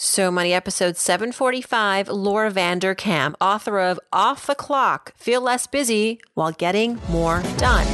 So 0.00 0.30
Money 0.30 0.52
episode 0.52 0.96
745, 0.96 2.06
Laura 2.08 2.52
Vanderkam, 2.52 3.34
author 3.40 3.80
of 3.80 3.98
Off 4.12 4.46
the 4.46 4.54
Clock, 4.54 5.12
Feel 5.16 5.40
Less 5.40 5.66
Busy 5.66 6.20
While 6.34 6.52
Getting 6.52 7.00
More 7.10 7.42
Done. 7.56 7.84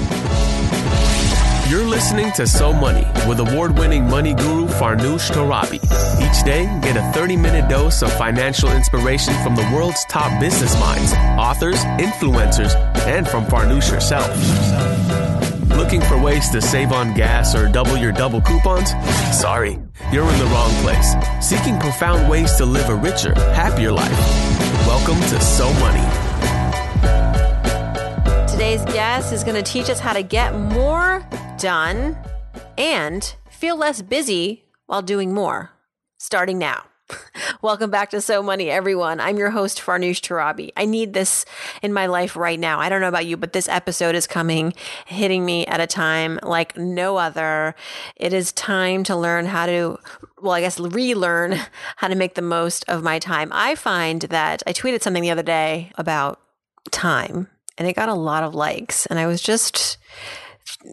You're 1.71 1.87
listening 1.87 2.31
to 2.33 2.47
So 2.47 2.75
Money 2.75 3.07
with 3.27 3.41
award 3.41 3.79
winning 3.79 4.05
money 4.05 4.35
guru 4.35 4.67
Farnoosh 4.67 5.31
Torabi. 5.31 5.77
Each 6.21 6.45
day, 6.45 6.67
get 6.83 6.99
a 6.99 7.13
30 7.19 7.39
minute 7.39 7.71
dose 7.71 8.03
of 8.03 8.13
financial 8.19 8.71
inspiration 8.71 9.33
from 9.43 9.57
the 9.57 9.67
world's 9.75 10.05
top 10.05 10.39
business 10.39 10.79
minds, 10.79 11.15
authors, 11.39 11.83
influencers, 11.99 12.75
and 13.07 13.27
from 13.27 13.47
Farnoosh 13.47 13.89
herself. 13.89 15.24
Looking 15.85 16.01
for 16.01 16.17
ways 16.19 16.49
to 16.49 16.63
save 16.63 16.93
on 16.93 17.13
gas 17.13 17.55
or 17.55 17.69
double 17.69 17.99
your 17.99 18.11
double 18.11 18.41
coupons? 18.41 18.93
Sorry, 19.39 19.79
you're 20.11 20.27
in 20.27 20.39
the 20.39 20.47
wrong 20.47 20.71
place. 20.83 21.15
Seeking 21.47 21.79
profound 21.79 22.27
ways 22.27 22.55
to 22.57 22.65
live 22.65 22.89
a 22.89 22.95
richer, 22.95 23.35
happier 23.53 23.93
life. 23.93 24.19
Welcome 24.87 25.21
to 25.21 25.39
So 25.43 25.71
Money. 25.75 26.01
Today's 28.51 28.83
guest 28.95 29.31
is 29.35 29.45
going 29.45 29.63
to 29.63 29.63
teach 29.63 29.91
us 29.91 30.01
how 30.01 30.15
to 30.15 30.23
get 30.23 30.59
more 30.59 31.23
done 31.59 32.17
and 32.79 33.37
feel 33.51 33.77
less 33.77 34.01
busy 34.01 34.65
while 34.87 35.03
doing 35.03 35.35
more. 35.35 35.71
Starting 36.17 36.57
now. 36.57 36.85
Welcome 37.63 37.91
back 37.91 38.11
to 38.11 38.21
So 38.21 38.43
Money, 38.43 38.71
everyone. 38.71 39.21
I'm 39.21 39.37
your 39.37 39.51
host, 39.51 39.79
Farnoosh 39.79 40.21
Torabi. 40.21 40.71
I 40.77 40.85
need 40.85 41.13
this 41.13 41.45
in 41.83 41.93
my 41.93 42.07
life 42.07 42.37
right 42.37 42.59
now. 42.59 42.81
I 42.81 42.89
don't 42.89 43.01
know 43.01 43.09
about 43.09 43.27
you, 43.27 43.37
but 43.37 43.53
this 43.53 43.69
episode 43.69 44.15
is 44.15 44.27
coming, 44.27 44.75
hitting 45.07 45.45
me 45.45 45.67
at 45.67 45.81
a 45.81 45.87
time 45.87 46.39
like 46.43 46.77
no 46.77 47.17
other. 47.17 47.75
It 48.17 48.33
is 48.33 48.53
time 48.53 49.05
to 49.05 49.17
learn 49.17 49.47
how 49.47 49.67
to, 49.67 49.99
well, 50.41 50.53
I 50.53 50.61
guess 50.61 50.81
relearn 50.81 51.59
how 51.97 52.09
to 52.09 52.15
make 52.15 52.35
the 52.35 52.43
most 52.43 52.85
of 52.89 53.03
my 53.03 53.19
time. 53.19 53.51
I 53.53 53.75
find 53.75 54.23
that 54.23 54.63
I 54.67 54.73
tweeted 54.73 55.03
something 55.03 55.23
the 55.23 55.31
other 55.31 55.43
day 55.43 55.93
about 55.97 56.41
time 56.91 57.49
and 57.77 57.89
it 57.89 57.97
got 57.97 58.09
a 58.09 58.15
lot 58.15 58.45
of 58.45 58.55
likes. 58.55 59.07
And 59.07 59.19
I 59.19 59.27
was 59.27 59.43
just 59.43 59.99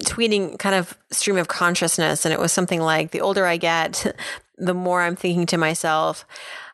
tweeting 0.03 0.59
kind 0.59 0.75
of 0.75 0.98
stream 1.12 1.38
of 1.38 1.48
consciousness 1.48 2.25
and 2.25 2.34
it 2.34 2.40
was 2.40 2.52
something 2.52 2.81
like 2.81 3.12
the 3.12 3.22
older 3.22 3.46
I 3.46 3.58
get, 3.58 4.16
the 4.62 4.73
more 4.73 5.02
I'm 5.02 5.16
thinking 5.16 5.48
to 5.48 5.58
myself, 5.58 6.26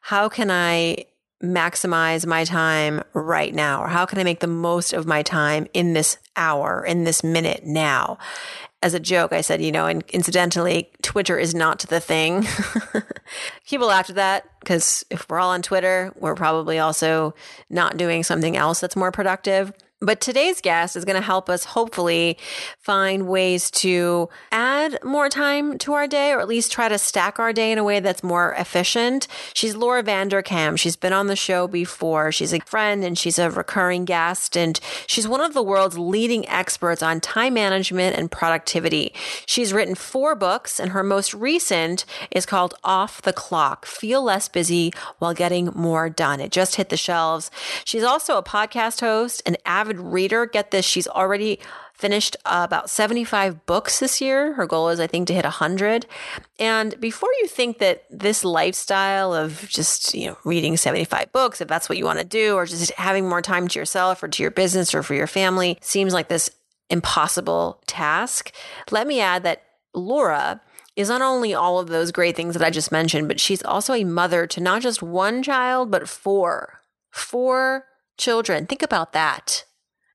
how 0.02 0.30
can 0.30 0.52
I 0.52 1.06
maximize 1.42 2.26
my 2.26 2.44
time 2.44 3.02
right 3.14 3.56
now? 3.56 3.82
Or 3.82 3.88
how 3.88 4.06
can 4.06 4.20
I 4.20 4.24
make 4.24 4.42
the 4.42 4.48
most 4.48 4.92
of 4.92 5.06
my 5.06 5.24
time 5.24 5.68
in 5.74 5.94
this 5.94 6.18
hour, 6.36 6.84
in 6.86 7.06
this 7.06 7.24
minute 7.24 7.64
now? 7.64 8.18
As 8.84 8.94
a 8.94 9.00
joke, 9.00 9.34
I 9.34 9.42
said, 9.42 9.62
you 9.62 9.72
know, 9.72 9.88
and 9.88 10.04
incidentally, 10.10 10.92
Twitter 11.02 11.40
is 11.40 11.56
not 11.56 11.80
the 11.80 12.00
thing. 12.00 12.46
People 13.68 13.88
laughed 13.88 14.10
at 14.10 14.18
that 14.18 14.46
because 14.60 15.04
if 15.10 15.28
we're 15.30 15.40
all 15.40 15.50
on 15.50 15.62
Twitter, 15.62 16.14
we're 16.20 16.36
probably 16.36 16.78
also 16.78 17.34
not 17.70 17.98
doing 17.98 18.24
something 18.24 18.56
else 18.56 18.80
that's 18.80 18.96
more 18.96 19.12
productive. 19.12 19.72
But 20.00 20.22
today's 20.22 20.62
guest 20.62 20.96
is 20.96 21.06
going 21.06 21.16
to 21.16 21.26
help 21.26 21.50
us 21.50 21.66
hopefully 21.66 22.38
find 22.80 23.28
ways 23.28 23.72
to 23.72 24.30
add 24.52 25.00
more 25.04 25.28
time 25.28 25.80
to 25.80 25.94
our 25.94 26.06
day 26.06 26.34
or 26.34 26.40
at 26.40 26.48
least 26.48 26.72
try 26.72 26.88
to 26.88 27.00
stack 27.00 27.40
our 27.40 27.52
day 27.52 27.72
in 27.72 27.80
a 27.80 27.84
way 27.84 28.00
that's 28.00 28.24
more 28.24 28.54
efficient. 28.60 29.28
She's 29.56 29.76
Laura 29.76 30.04
Vanderkam. 30.04 30.78
She's 30.78 30.96
been 30.96 31.14
on 31.14 31.26
the 31.26 31.36
show 31.36 31.68
before. 31.68 32.32
She's 32.32 32.54
a 32.54 32.60
friend 32.60 33.04
and 33.04 33.18
she's 33.18 33.40
a 33.40 33.50
recurring 33.50 34.06
guest 34.06 34.56
and 34.56 34.80
she's 35.08 35.28
one 35.28 35.42
of 35.42 35.56
the 35.56 35.64
world's 35.64 35.98
leading 35.98 36.48
experts 36.48 37.02
on 37.02 37.20
time 37.20 37.56
management 37.56 38.16
and 38.16 38.30
productivity. 38.30 39.16
She's 39.48 39.74
written 39.74 39.96
four 39.96 40.36
books 40.36 40.80
and 40.80 40.92
her 40.92 41.02
most 41.02 41.34
recent 41.34 42.06
is 42.30 42.46
called 42.46 42.76
Off 42.84 43.24
the 43.24 43.34
Clock, 43.34 43.88
Feel 43.88 44.22
Less 44.22 44.48
Busy 44.48 44.94
While 45.18 45.34
Getting 45.34 45.72
More 45.74 46.08
Done. 46.08 46.40
It 46.40 46.52
just 46.52 46.76
hit 46.76 46.90
the 46.90 46.98
shelves. 46.98 47.50
She's 47.84 48.04
also 48.04 48.38
a 48.38 48.44
podcast 48.44 49.02
host, 49.02 49.42
an 49.48 49.58
avid 49.66 49.87
reader. 49.96 50.46
Get 50.46 50.72
this, 50.72 50.86
she's 50.86 51.08
already 51.08 51.60
finished 51.94 52.38
uh, 52.46 52.62
about 52.64 52.90
75 52.90 53.66
books 53.66 54.00
this 54.00 54.22
year. 54.22 54.54
Her 54.54 54.68
goal 54.68 54.90
is, 54.90 55.00
I 55.00 55.08
think, 55.08 55.28
to 55.28 55.34
hit 55.34 55.46
100. 55.46 56.06
And 56.60 57.00
before 57.00 57.30
you 57.42 57.48
think 57.48 57.80
that 57.80 58.04
this 58.12 58.44
lifestyle 58.46 59.34
of 59.34 59.68
just, 59.68 60.14
you 60.14 60.28
know, 60.28 60.38
reading 60.46 60.78
75 60.78 61.32
books, 61.32 61.60
if 61.60 61.68
that's 61.68 61.90
what 61.90 61.98
you 61.98 62.06
want 62.06 62.20
to 62.20 62.26
do, 62.26 62.56
or 62.56 62.68
just 62.68 62.92
having 62.94 63.28
more 63.28 63.42
time 63.42 63.68
to 63.68 63.80
yourself 63.80 64.22
or 64.22 64.28
to 64.28 64.44
your 64.44 64.52
business 64.52 64.94
or 64.94 65.02
for 65.02 65.16
your 65.16 65.28
family 65.28 65.80
seems 65.82 66.14
like 66.14 66.28
this 66.28 66.52
impossible 66.90 67.82
task, 67.88 68.52
let 68.92 69.08
me 69.08 69.20
add 69.20 69.44
that 69.44 69.64
Laura 69.96 70.62
is 70.96 71.10
not 71.10 71.22
only 71.22 71.54
all 71.54 71.80
of 71.80 71.88
those 71.88 72.12
great 72.12 72.36
things 72.36 72.54
that 72.54 72.66
I 72.66 72.70
just 72.70 72.92
mentioned, 72.92 73.28
but 73.28 73.40
she's 73.40 73.64
also 73.64 73.94
a 73.94 74.04
mother 74.04 74.46
to 74.48 74.62
not 74.62 74.82
just 74.82 75.02
one 75.02 75.42
child, 75.44 75.92
but 75.92 76.08
four. 76.08 76.82
Four 77.12 77.86
children. 78.18 78.66
Think 78.66 78.82
about 78.82 79.14
that. 79.14 79.64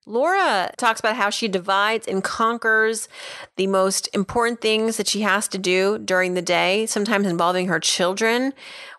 Laura 0.04 0.70
talks 0.76 0.98
about 0.98 1.14
how 1.14 1.30
she 1.30 1.46
divides 1.46 2.08
and 2.08 2.24
conquers 2.24 3.08
the 3.56 3.68
most 3.68 4.08
important 4.12 4.60
things 4.60 4.96
that 4.96 5.06
she 5.06 5.20
has 5.20 5.46
to 5.48 5.58
do 5.58 5.98
during 5.98 6.34
the 6.34 6.42
day, 6.42 6.86
sometimes 6.86 7.26
involving 7.26 7.68
her 7.68 7.78
children. 7.78 8.52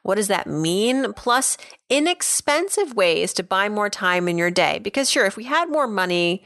What 0.03 0.15
does 0.15 0.29
that 0.29 0.47
mean? 0.47 1.11
Plus, 1.13 1.57
inexpensive 1.89 2.95
ways 2.95 3.33
to 3.33 3.43
buy 3.43 3.67
more 3.67 3.89
time 3.89 4.29
in 4.29 4.37
your 4.37 4.51
day. 4.51 4.79
Because, 4.79 5.09
sure, 5.11 5.25
if 5.25 5.35
we 5.35 5.43
had 5.43 5.69
more 5.69 5.87
money, 5.87 6.43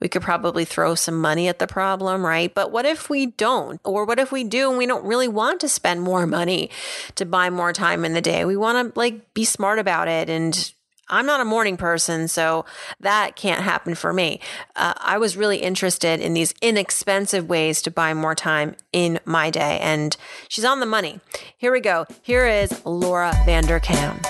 we 0.00 0.08
could 0.08 0.22
probably 0.22 0.64
throw 0.64 0.94
some 0.94 1.20
money 1.20 1.48
at 1.48 1.58
the 1.58 1.66
problem, 1.66 2.24
right? 2.24 2.54
But 2.54 2.70
what 2.70 2.86
if 2.86 3.10
we 3.10 3.26
don't? 3.26 3.80
Or 3.84 4.04
what 4.04 4.18
if 4.18 4.32
we 4.32 4.44
do 4.44 4.70
and 4.70 4.78
we 4.78 4.86
don't 4.86 5.04
really 5.04 5.28
want 5.28 5.60
to 5.60 5.68
spend 5.68 6.02
more 6.02 6.26
money 6.38 6.70
to 7.16 7.26
buy 7.26 7.50
more 7.50 7.72
time 7.74 8.04
in 8.04 8.14
the 8.14 8.20
day? 8.20 8.44
We 8.44 8.56
want 8.56 8.94
to 8.94 8.98
like 8.98 9.34
be 9.34 9.44
smart 9.44 9.78
about 9.78 10.08
it 10.08 10.30
and 10.30 10.72
I'm 11.10 11.24
not 11.24 11.40
a 11.40 11.44
morning 11.44 11.78
person, 11.78 12.28
so 12.28 12.66
that 13.00 13.34
can't 13.34 13.62
happen 13.62 13.94
for 13.94 14.12
me. 14.12 14.40
Uh, 14.76 14.92
I 14.96 15.16
was 15.16 15.36
really 15.36 15.58
interested 15.58 16.20
in 16.20 16.34
these 16.34 16.52
inexpensive 16.60 17.48
ways 17.48 17.80
to 17.82 17.90
buy 17.90 18.12
more 18.12 18.34
time 18.34 18.76
in 18.92 19.18
my 19.24 19.50
day, 19.50 19.78
and 19.80 20.16
she's 20.48 20.66
on 20.66 20.80
the 20.80 20.86
money. 20.86 21.20
Here 21.56 21.72
we 21.72 21.80
go. 21.80 22.04
Here 22.22 22.46
is 22.46 22.84
Laura 22.84 23.32
Vanderkam. 23.46 24.22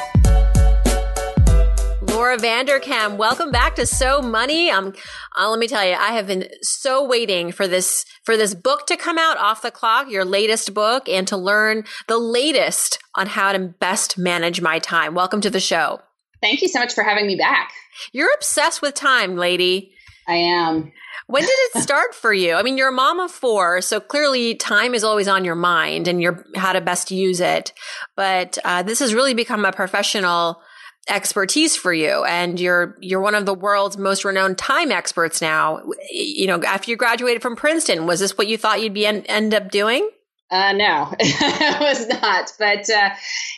Laura 2.03 2.37
Vanderkam, 2.37 3.17
welcome 3.17 3.51
back 3.51 3.75
to 3.77 3.87
So 3.87 4.23
Money. 4.23 4.71
Um, 4.71 4.93
uh, 5.39 5.51
let 5.51 5.59
me 5.59 5.67
tell 5.67 5.85
you, 5.85 5.95
I 5.95 6.13
have 6.13 6.27
been 6.27 6.49
so 6.63 7.05
waiting 7.05 7.53
for 7.53 7.67
this 7.67 8.05
for 8.25 8.37
this 8.37 8.55
book 8.55 8.87
to 8.87 8.97
come 8.97 9.19
out 9.19 9.37
off 9.39 9.63
the 9.63 9.71
clock, 9.71 10.11
your 10.11 10.25
latest 10.25 10.75
book, 10.75 11.09
and 11.09 11.27
to 11.29 11.37
learn 11.37 11.85
the 12.07 12.19
latest 12.19 12.99
on 13.17 13.27
how 13.27 13.53
to 13.53 13.59
best 13.59 14.17
manage 14.17 14.61
my 14.61 14.79
time. 14.79 15.15
Welcome 15.15 15.41
to 15.41 15.51
the 15.51 15.61
show. 15.61 16.01
Thank 16.41 16.63
you 16.63 16.69
so 16.69 16.79
much 16.79 16.95
for 16.95 17.03
having 17.03 17.27
me 17.27 17.37
back. 17.37 17.73
You're 18.13 18.33
obsessed 18.35 18.83
with 18.83 18.95
time, 18.95 19.37
lady. 19.37 19.93
I 20.27 20.37
am. 20.37 20.93
When 21.27 21.43
did 21.43 21.51
it 21.51 21.83
start 21.83 22.15
for 22.15 22.33
you? 22.33 22.55
I 22.55 22.63
mean, 22.63 22.79
you're 22.79 22.89
a 22.89 22.93
mom 22.93 23.21
of 23.21 23.31
four, 23.31 23.83
so 23.83 24.01
clearly 24.01 24.55
time 24.55 24.95
is 24.95 25.05
always 25.05 25.29
on 25.29 25.45
your 25.45 25.55
mind 25.55 26.09
and 26.09 26.23
you're 26.23 26.45
how 26.55 26.73
to 26.73 26.81
best 26.81 27.11
use 27.11 27.41
it. 27.41 27.75
But 28.17 28.57
uh, 28.65 28.83
this 28.83 29.01
has 29.01 29.13
really 29.13 29.35
become 29.35 29.67
a 29.67 29.73
professional 29.73 30.63
expertise 31.07 31.77
for 31.77 31.93
you, 31.93 32.25
and 32.25 32.59
you're 32.59 32.97
you're 33.01 33.21
one 33.21 33.35
of 33.35 33.45
the 33.45 33.55
world's 33.55 33.99
most 33.99 34.25
renowned 34.25 34.57
time 34.57 34.91
experts 34.91 35.43
now. 35.43 35.83
You 36.11 36.47
know, 36.47 36.63
after 36.63 36.91
you 36.91 36.97
graduated 36.97 37.43
from 37.43 37.57
Princeton, 37.57 38.07
was 38.07 38.21
this 38.21 38.39
what 38.39 38.49
you 38.49 38.57
thought 38.57 38.81
you'd 38.81 38.95
be 38.95 39.07
en- 39.07 39.27
end 39.27 39.55
up 39.55 39.71
doing? 39.71 40.09
Uh, 40.51 40.73
no, 40.73 41.15
it 41.21 41.81
was 41.81 42.07
not. 42.09 42.53
But 42.59 42.89
uh, 42.89 43.11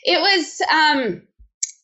it 0.04 0.20
was. 0.20 0.60
Um, 0.72 1.22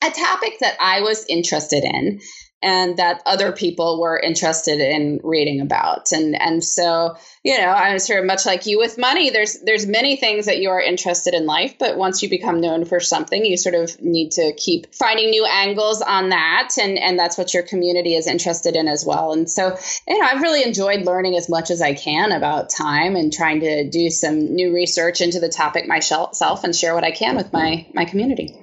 a 0.02 0.10
topic 0.10 0.58
that 0.60 0.76
I 0.80 1.00
was 1.00 1.24
interested 1.28 1.84
in 1.84 2.20
and 2.62 2.96
that 2.96 3.22
other 3.26 3.52
people 3.52 4.00
were 4.00 4.18
interested 4.18 4.80
in 4.80 5.20
reading 5.22 5.60
about. 5.60 6.10
And 6.12 6.40
and 6.40 6.64
so, 6.64 7.16
you 7.44 7.56
know, 7.58 7.68
I'm 7.68 7.98
sort 7.98 8.20
of 8.20 8.26
much 8.26 8.46
like 8.46 8.66
you 8.66 8.78
with 8.78 8.98
money. 8.98 9.30
There's 9.30 9.60
there's 9.60 9.86
many 9.86 10.16
things 10.16 10.46
that 10.46 10.58
you 10.58 10.70
are 10.70 10.80
interested 10.80 11.34
in 11.34 11.44
life, 11.44 11.78
but 11.78 11.98
once 11.98 12.22
you 12.22 12.30
become 12.30 12.60
known 12.60 12.84
for 12.84 12.98
something, 12.98 13.44
you 13.44 13.56
sort 13.56 13.74
of 13.74 14.00
need 14.00 14.32
to 14.32 14.54
keep 14.56 14.94
finding 14.94 15.30
new 15.30 15.44
angles 15.44 16.00
on 16.00 16.30
that. 16.30 16.70
And 16.80 16.98
and 16.98 17.18
that's 17.18 17.36
what 17.36 17.52
your 17.52 17.62
community 17.62 18.14
is 18.14 18.26
interested 18.26 18.74
in 18.74 18.88
as 18.88 19.04
well. 19.04 19.32
And 19.32 19.50
so, 19.50 19.76
you 20.08 20.18
know, 20.18 20.26
I've 20.26 20.42
really 20.42 20.64
enjoyed 20.64 21.04
learning 21.04 21.36
as 21.36 21.48
much 21.48 21.70
as 21.70 21.82
I 21.82 21.94
can 21.94 22.32
about 22.32 22.70
time 22.70 23.16
and 23.16 23.32
trying 23.32 23.60
to 23.60 23.88
do 23.88 24.08
some 24.08 24.54
new 24.54 24.74
research 24.74 25.20
into 25.20 25.40
the 25.40 25.50
topic 25.50 25.86
myself 25.86 26.64
and 26.64 26.74
share 26.74 26.94
what 26.94 27.04
I 27.04 27.10
can 27.10 27.36
with 27.36 27.52
my 27.52 27.86
my 27.92 28.06
community. 28.06 28.56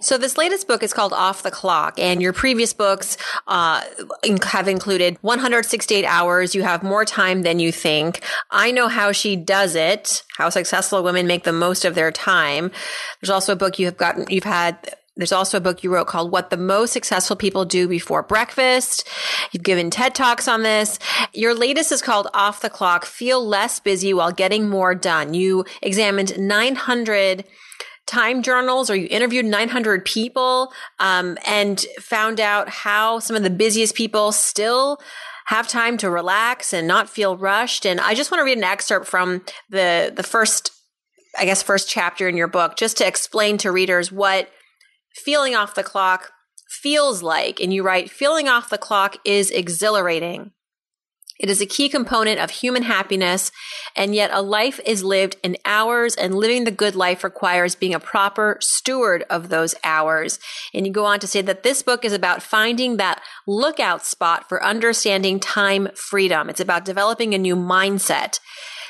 So 0.00 0.18
this 0.18 0.36
latest 0.36 0.66
book 0.68 0.82
is 0.82 0.92
called 0.92 1.12
Off 1.12 1.42
the 1.42 1.50
Clock, 1.50 1.98
and 1.98 2.22
your 2.22 2.32
previous 2.32 2.72
books 2.72 3.16
uh, 3.46 3.82
have 4.44 4.68
included 4.68 5.18
168 5.22 6.04
hours. 6.04 6.54
You 6.54 6.62
have 6.62 6.82
more 6.82 7.04
time 7.04 7.42
than 7.42 7.58
you 7.58 7.72
think. 7.72 8.22
I 8.50 8.70
know 8.70 8.88
how 8.88 9.12
she 9.12 9.36
does 9.36 9.74
it. 9.74 10.22
How 10.36 10.50
successful 10.50 11.02
women 11.02 11.26
make 11.26 11.44
the 11.44 11.52
most 11.52 11.84
of 11.84 11.94
their 11.94 12.12
time. 12.12 12.70
There's 13.20 13.30
also 13.30 13.52
a 13.52 13.56
book 13.56 13.78
you 13.78 13.86
have 13.86 13.96
gotten. 13.96 14.26
You've 14.28 14.44
had 14.44 14.94
there's 15.18 15.32
also 15.32 15.56
a 15.58 15.60
book 15.60 15.82
you 15.82 15.92
wrote 15.92 16.06
called 16.06 16.30
What 16.30 16.50
the 16.50 16.56
Most 16.56 16.92
Successful 16.92 17.34
People 17.34 17.64
Do 17.64 17.88
Before 17.88 18.22
Breakfast. 18.22 19.06
You've 19.50 19.64
given 19.64 19.90
TED 19.90 20.14
Talks 20.14 20.46
on 20.46 20.62
this. 20.62 21.00
Your 21.34 21.54
latest 21.54 21.90
is 21.90 22.00
called 22.00 22.28
Off 22.32 22.60
the 22.60 22.70
Clock 22.70 23.04
Feel 23.04 23.44
Less 23.44 23.80
Busy 23.80 24.14
While 24.14 24.30
Getting 24.30 24.68
More 24.68 24.94
Done. 24.94 25.34
You 25.34 25.64
examined 25.82 26.38
900 26.38 27.44
time 28.08 28.42
journals 28.42 28.90
or 28.90 28.96
you 28.96 29.06
interviewed 29.10 29.44
900 29.44 30.04
people 30.04 30.72
um, 30.98 31.38
and 31.46 31.84
found 32.00 32.40
out 32.40 32.68
how 32.68 33.20
some 33.20 33.36
of 33.36 33.42
the 33.42 33.50
busiest 33.50 33.94
people 33.94 34.32
still 34.32 34.98
have 35.46 35.68
time 35.68 35.96
to 35.98 36.10
relax 36.10 36.72
and 36.72 36.88
not 36.88 37.08
feel 37.08 37.36
rushed. 37.36 37.86
And 37.86 38.00
I 38.00 38.14
just 38.14 38.30
want 38.30 38.40
to 38.40 38.44
read 38.44 38.58
an 38.58 38.64
excerpt 38.64 39.06
from 39.06 39.42
the 39.70 40.12
the 40.14 40.22
first, 40.22 40.72
I 41.38 41.44
guess, 41.44 41.62
first 41.62 41.88
chapter 41.88 42.28
in 42.28 42.36
your 42.36 42.48
book, 42.48 42.76
just 42.76 42.96
to 42.98 43.06
explain 43.06 43.58
to 43.58 43.70
readers 43.70 44.10
what 44.10 44.50
feeling 45.14 45.54
off 45.54 45.74
the 45.74 45.82
clock 45.82 46.32
feels 46.68 47.22
like. 47.22 47.60
And 47.60 47.72
you 47.72 47.82
write, 47.82 48.10
feeling 48.10 48.48
off 48.48 48.70
the 48.70 48.78
clock 48.78 49.16
is 49.24 49.50
exhilarating. 49.50 50.52
It 51.38 51.48
is 51.48 51.60
a 51.60 51.66
key 51.66 51.88
component 51.88 52.40
of 52.40 52.50
human 52.50 52.82
happiness, 52.82 53.52
and 53.94 54.14
yet 54.14 54.30
a 54.32 54.42
life 54.42 54.80
is 54.84 55.04
lived 55.04 55.36
in 55.42 55.56
hours, 55.64 56.14
and 56.16 56.34
living 56.34 56.64
the 56.64 56.70
good 56.70 56.96
life 56.96 57.22
requires 57.22 57.74
being 57.74 57.94
a 57.94 58.00
proper 58.00 58.58
steward 58.60 59.24
of 59.30 59.48
those 59.48 59.74
hours. 59.84 60.38
And 60.74 60.86
you 60.86 60.92
go 60.92 61.04
on 61.04 61.20
to 61.20 61.26
say 61.26 61.42
that 61.42 61.62
this 61.62 61.82
book 61.82 62.04
is 62.04 62.12
about 62.12 62.42
finding 62.42 62.96
that 62.96 63.22
lookout 63.46 64.04
spot 64.04 64.48
for 64.48 64.64
understanding 64.64 65.38
time 65.38 65.88
freedom. 65.94 66.50
It's 66.50 66.60
about 66.60 66.84
developing 66.84 67.34
a 67.34 67.38
new 67.38 67.56
mindset. 67.56 68.40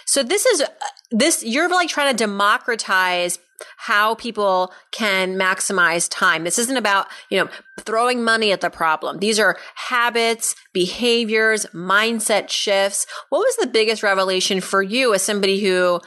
So 0.06 0.22
this 0.22 0.46
is 0.46 0.62
uh, 0.62 0.66
this 1.10 1.44
you're 1.44 1.68
like 1.68 1.90
trying 1.90 2.16
to 2.16 2.16
democratize 2.16 3.38
how 3.76 4.14
people 4.14 4.72
can 4.92 5.34
maximize 5.34 6.08
time. 6.10 6.44
This 6.44 6.58
isn't 6.58 6.76
about, 6.76 7.06
you 7.30 7.38
know, 7.38 7.50
throwing 7.80 8.22
money 8.22 8.52
at 8.52 8.60
the 8.60 8.70
problem. 8.70 9.18
These 9.18 9.38
are 9.38 9.56
habits, 9.74 10.54
behaviors, 10.72 11.66
mindset 11.66 12.50
shifts. 12.50 13.06
What 13.30 13.40
was 13.40 13.56
the 13.56 13.66
biggest 13.66 14.02
revelation 14.02 14.60
for 14.60 14.82
you 14.82 15.14
as 15.14 15.22
somebody 15.22 15.60
who 15.60 16.00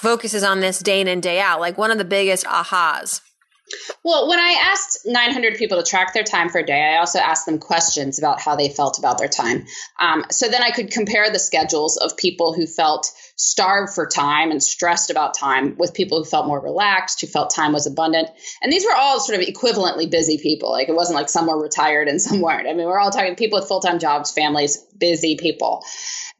focuses 0.00 0.42
on 0.42 0.60
this 0.60 0.78
day 0.78 1.00
in 1.00 1.08
and 1.08 1.22
day 1.22 1.40
out? 1.40 1.60
Like 1.60 1.78
one 1.78 1.90
of 1.90 1.98
the 1.98 2.04
biggest 2.04 2.44
ahas? 2.46 3.20
Well, 4.04 4.28
when 4.28 4.38
I 4.38 4.58
asked 4.60 5.00
900 5.06 5.56
people 5.56 5.82
to 5.82 5.88
track 5.88 6.12
their 6.12 6.22
time 6.22 6.50
for 6.50 6.58
a 6.58 6.66
day, 6.66 6.94
I 6.94 6.98
also 6.98 7.18
asked 7.18 7.46
them 7.46 7.58
questions 7.58 8.18
about 8.18 8.40
how 8.40 8.56
they 8.56 8.68
felt 8.68 8.98
about 8.98 9.18
their 9.18 9.28
time. 9.28 9.64
Um, 9.98 10.24
so 10.30 10.48
then 10.48 10.62
I 10.62 10.70
could 10.70 10.90
compare 10.90 11.30
the 11.30 11.38
schedules 11.38 11.96
of 11.96 12.16
people 12.16 12.52
who 12.52 12.66
felt 12.66 13.10
starved 13.36 13.92
for 13.92 14.06
time 14.06 14.50
and 14.50 14.62
stressed 14.62 15.10
about 15.10 15.34
time 15.34 15.76
with 15.76 15.94
people 15.94 16.18
who 16.18 16.24
felt 16.24 16.46
more 16.46 16.60
relaxed, 16.60 17.20
who 17.20 17.26
felt 17.26 17.50
time 17.50 17.72
was 17.72 17.86
abundant. 17.86 18.28
And 18.62 18.72
these 18.72 18.84
were 18.84 18.94
all 18.94 19.18
sort 19.18 19.40
of 19.40 19.46
equivalently 19.46 20.08
busy 20.10 20.38
people. 20.38 20.70
Like 20.70 20.88
it 20.88 20.94
wasn't 20.94 21.16
like 21.16 21.28
some 21.28 21.46
were 21.46 21.60
retired 21.60 22.08
and 22.08 22.20
some 22.20 22.40
weren't. 22.40 22.68
I 22.68 22.74
mean, 22.74 22.86
we're 22.86 23.00
all 23.00 23.10
talking 23.10 23.34
people 23.34 23.58
with 23.58 23.68
full 23.68 23.80
time 23.80 23.98
jobs, 23.98 24.30
families, 24.30 24.78
busy 24.98 25.36
people. 25.36 25.84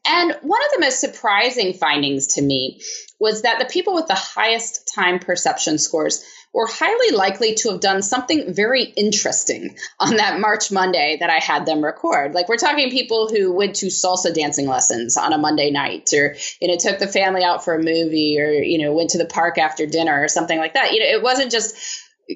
And 0.07 0.37
one 0.41 0.61
of 0.65 0.71
the 0.73 0.81
most 0.81 1.01
surprising 1.01 1.73
findings 1.73 2.27
to 2.35 2.41
me 2.41 2.81
was 3.19 3.41
that 3.41 3.59
the 3.59 3.65
people 3.65 3.95
with 3.95 4.07
the 4.07 4.13
highest 4.13 4.91
time 4.93 5.19
perception 5.19 5.79
scores 5.79 6.23
were 6.55 6.67
highly 6.67 7.13
likely 7.13 7.53
to 7.53 7.69
have 7.69 7.81
done 7.81 8.01
something 8.01 8.53
very 8.53 8.83
interesting 8.83 9.75
on 9.99 10.15
that 10.15 10.39
March 10.39 10.71
Monday 10.71 11.17
that 11.19 11.29
I 11.29 11.39
had 11.39 11.65
them 11.65 11.83
record. 11.83 12.33
Like 12.33 12.47
we're 12.47 12.55
talking 12.55 12.89
people 12.91 13.27
who 13.27 13.53
went 13.53 13.75
to 13.77 13.87
salsa 13.87 14.33
dancing 14.33 14.65
lessons 14.65 15.17
on 15.17 15.33
a 15.33 15.37
Monday 15.37 15.69
night 15.69 16.13
or, 16.13 16.37
you 16.61 16.69
know, 16.69 16.77
took 16.77 16.97
the 16.97 17.07
family 17.07 17.43
out 17.43 17.65
for 17.65 17.75
a 17.75 17.83
movie 17.83 18.39
or, 18.39 18.49
you 18.51 18.77
know, 18.77 18.93
went 18.93 19.09
to 19.09 19.17
the 19.17 19.25
park 19.25 19.57
after 19.57 19.85
dinner 19.85 20.23
or 20.23 20.29
something 20.29 20.57
like 20.57 20.75
that. 20.75 20.93
You 20.93 21.01
know, 21.01 21.17
it 21.17 21.21
wasn't 21.21 21.51
just 21.51 21.75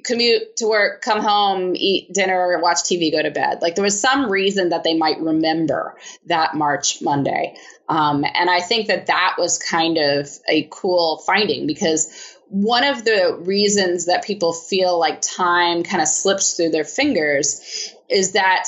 commute 0.03 0.57
to 0.57 0.67
work, 0.67 1.01
come 1.01 1.21
home, 1.21 1.73
eat 1.77 2.13
dinner, 2.13 2.59
watch 2.61 2.79
TV, 2.79 3.13
go 3.13 3.23
to 3.23 3.31
bed. 3.31 3.59
Like 3.61 3.75
there 3.75 3.85
was 3.85 4.01
some 4.01 4.29
reason 4.29 4.69
that 4.69 4.83
they 4.83 4.97
might 4.97 5.21
remember 5.21 5.97
that 6.25 6.55
March 6.55 7.01
Monday. 7.01 7.55
Um, 7.87 8.25
and 8.25 8.49
I 8.49 8.59
think 8.59 8.87
that 8.87 9.07
that 9.07 9.35
was 9.37 9.57
kind 9.57 9.97
of 9.97 10.29
a 10.47 10.67
cool 10.69 11.23
finding 11.25 11.65
because 11.65 12.37
one 12.49 12.83
of 12.83 13.05
the 13.05 13.37
reasons 13.41 14.05
that 14.05 14.23
people 14.23 14.53
feel 14.53 14.99
like 14.99 15.21
time 15.21 15.83
kind 15.83 16.01
of 16.01 16.07
slips 16.07 16.53
through 16.53 16.69
their 16.69 16.83
fingers 16.83 17.93
is 18.09 18.31
that 18.31 18.65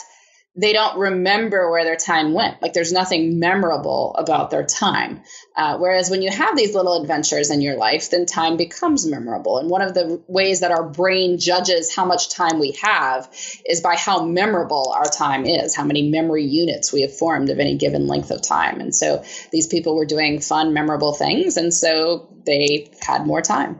they 0.55 0.73
don't 0.73 0.99
remember 0.99 1.71
where 1.71 1.85
their 1.85 1.95
time 1.95 2.33
went. 2.33 2.61
Like 2.61 2.73
there's 2.73 2.91
nothing 2.91 3.39
memorable 3.39 4.13
about 4.17 4.51
their 4.51 4.65
time. 4.65 5.21
Uh, 5.55 5.77
whereas 5.77 6.09
when 6.09 6.21
you 6.21 6.29
have 6.29 6.57
these 6.57 6.75
little 6.75 7.01
adventures 7.01 7.49
in 7.49 7.61
your 7.61 7.77
life, 7.77 8.09
then 8.09 8.25
time 8.25 8.57
becomes 8.57 9.05
memorable. 9.07 9.59
And 9.59 9.69
one 9.69 9.81
of 9.81 9.93
the 9.93 10.21
ways 10.27 10.59
that 10.59 10.71
our 10.71 10.89
brain 10.89 11.39
judges 11.39 11.95
how 11.95 12.03
much 12.03 12.29
time 12.29 12.59
we 12.59 12.77
have 12.81 13.33
is 13.65 13.79
by 13.79 13.95
how 13.95 14.25
memorable 14.25 14.93
our 14.93 15.09
time 15.09 15.45
is, 15.45 15.73
how 15.73 15.85
many 15.85 16.09
memory 16.09 16.45
units 16.45 16.91
we 16.91 17.01
have 17.01 17.15
formed 17.15 17.49
of 17.49 17.59
any 17.59 17.77
given 17.77 18.07
length 18.07 18.31
of 18.31 18.41
time. 18.41 18.81
And 18.81 18.93
so 18.93 19.23
these 19.51 19.67
people 19.67 19.95
were 19.95 20.05
doing 20.05 20.41
fun, 20.41 20.73
memorable 20.73 21.13
things. 21.13 21.55
And 21.55 21.73
so 21.73 22.27
they 22.45 22.91
had 23.01 23.25
more 23.25 23.41
time. 23.41 23.79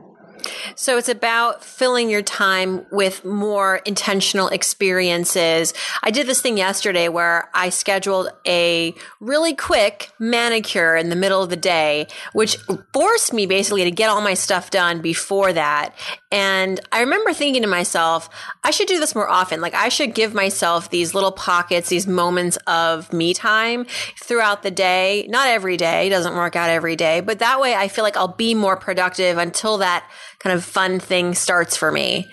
So 0.74 0.98
it's 0.98 1.08
about 1.08 1.64
filling 1.64 2.10
your 2.10 2.22
time 2.22 2.86
with 2.90 3.24
more 3.24 3.76
intentional 3.84 4.48
experiences. 4.48 5.74
I 6.02 6.10
did 6.10 6.26
this 6.26 6.40
thing 6.40 6.58
yesterday 6.58 7.08
where 7.08 7.48
I 7.54 7.68
scheduled 7.68 8.28
a 8.46 8.94
really 9.20 9.54
quick 9.54 10.10
manicure 10.18 10.96
in 10.96 11.08
the 11.08 11.16
middle 11.16 11.42
of 11.42 11.50
the 11.50 11.56
day, 11.56 12.06
which 12.32 12.56
forced 12.92 13.32
me 13.32 13.46
basically 13.46 13.84
to 13.84 13.90
get 13.90 14.08
all 14.08 14.20
my 14.20 14.34
stuff 14.34 14.70
done 14.70 15.00
before 15.00 15.52
that. 15.52 15.94
And 16.32 16.80
I 16.90 17.00
remember 17.00 17.34
thinking 17.34 17.60
to 17.60 17.68
myself, 17.68 18.30
I 18.64 18.70
should 18.70 18.88
do 18.88 18.98
this 18.98 19.14
more 19.14 19.28
often. 19.28 19.60
Like 19.60 19.74
I 19.74 19.90
should 19.90 20.14
give 20.14 20.32
myself 20.32 20.88
these 20.88 21.14
little 21.14 21.30
pockets, 21.30 21.90
these 21.90 22.06
moments 22.06 22.56
of 22.66 23.12
me 23.12 23.34
time 23.34 23.84
throughout 24.18 24.62
the 24.62 24.70
day. 24.70 25.26
Not 25.28 25.48
every 25.48 25.76
day, 25.76 26.08
doesn't 26.08 26.34
work 26.34 26.56
out 26.56 26.70
every 26.70 26.96
day, 26.96 27.20
but 27.20 27.40
that 27.40 27.60
way 27.60 27.74
I 27.74 27.88
feel 27.88 28.02
like 28.02 28.16
I'll 28.16 28.28
be 28.28 28.54
more 28.54 28.78
productive 28.78 29.36
until 29.36 29.78
that 29.78 30.10
kind 30.38 30.56
of 30.56 30.64
fun 30.64 30.98
thing 31.00 31.34
starts 31.34 31.76
for 31.76 31.92
me. 31.92 32.30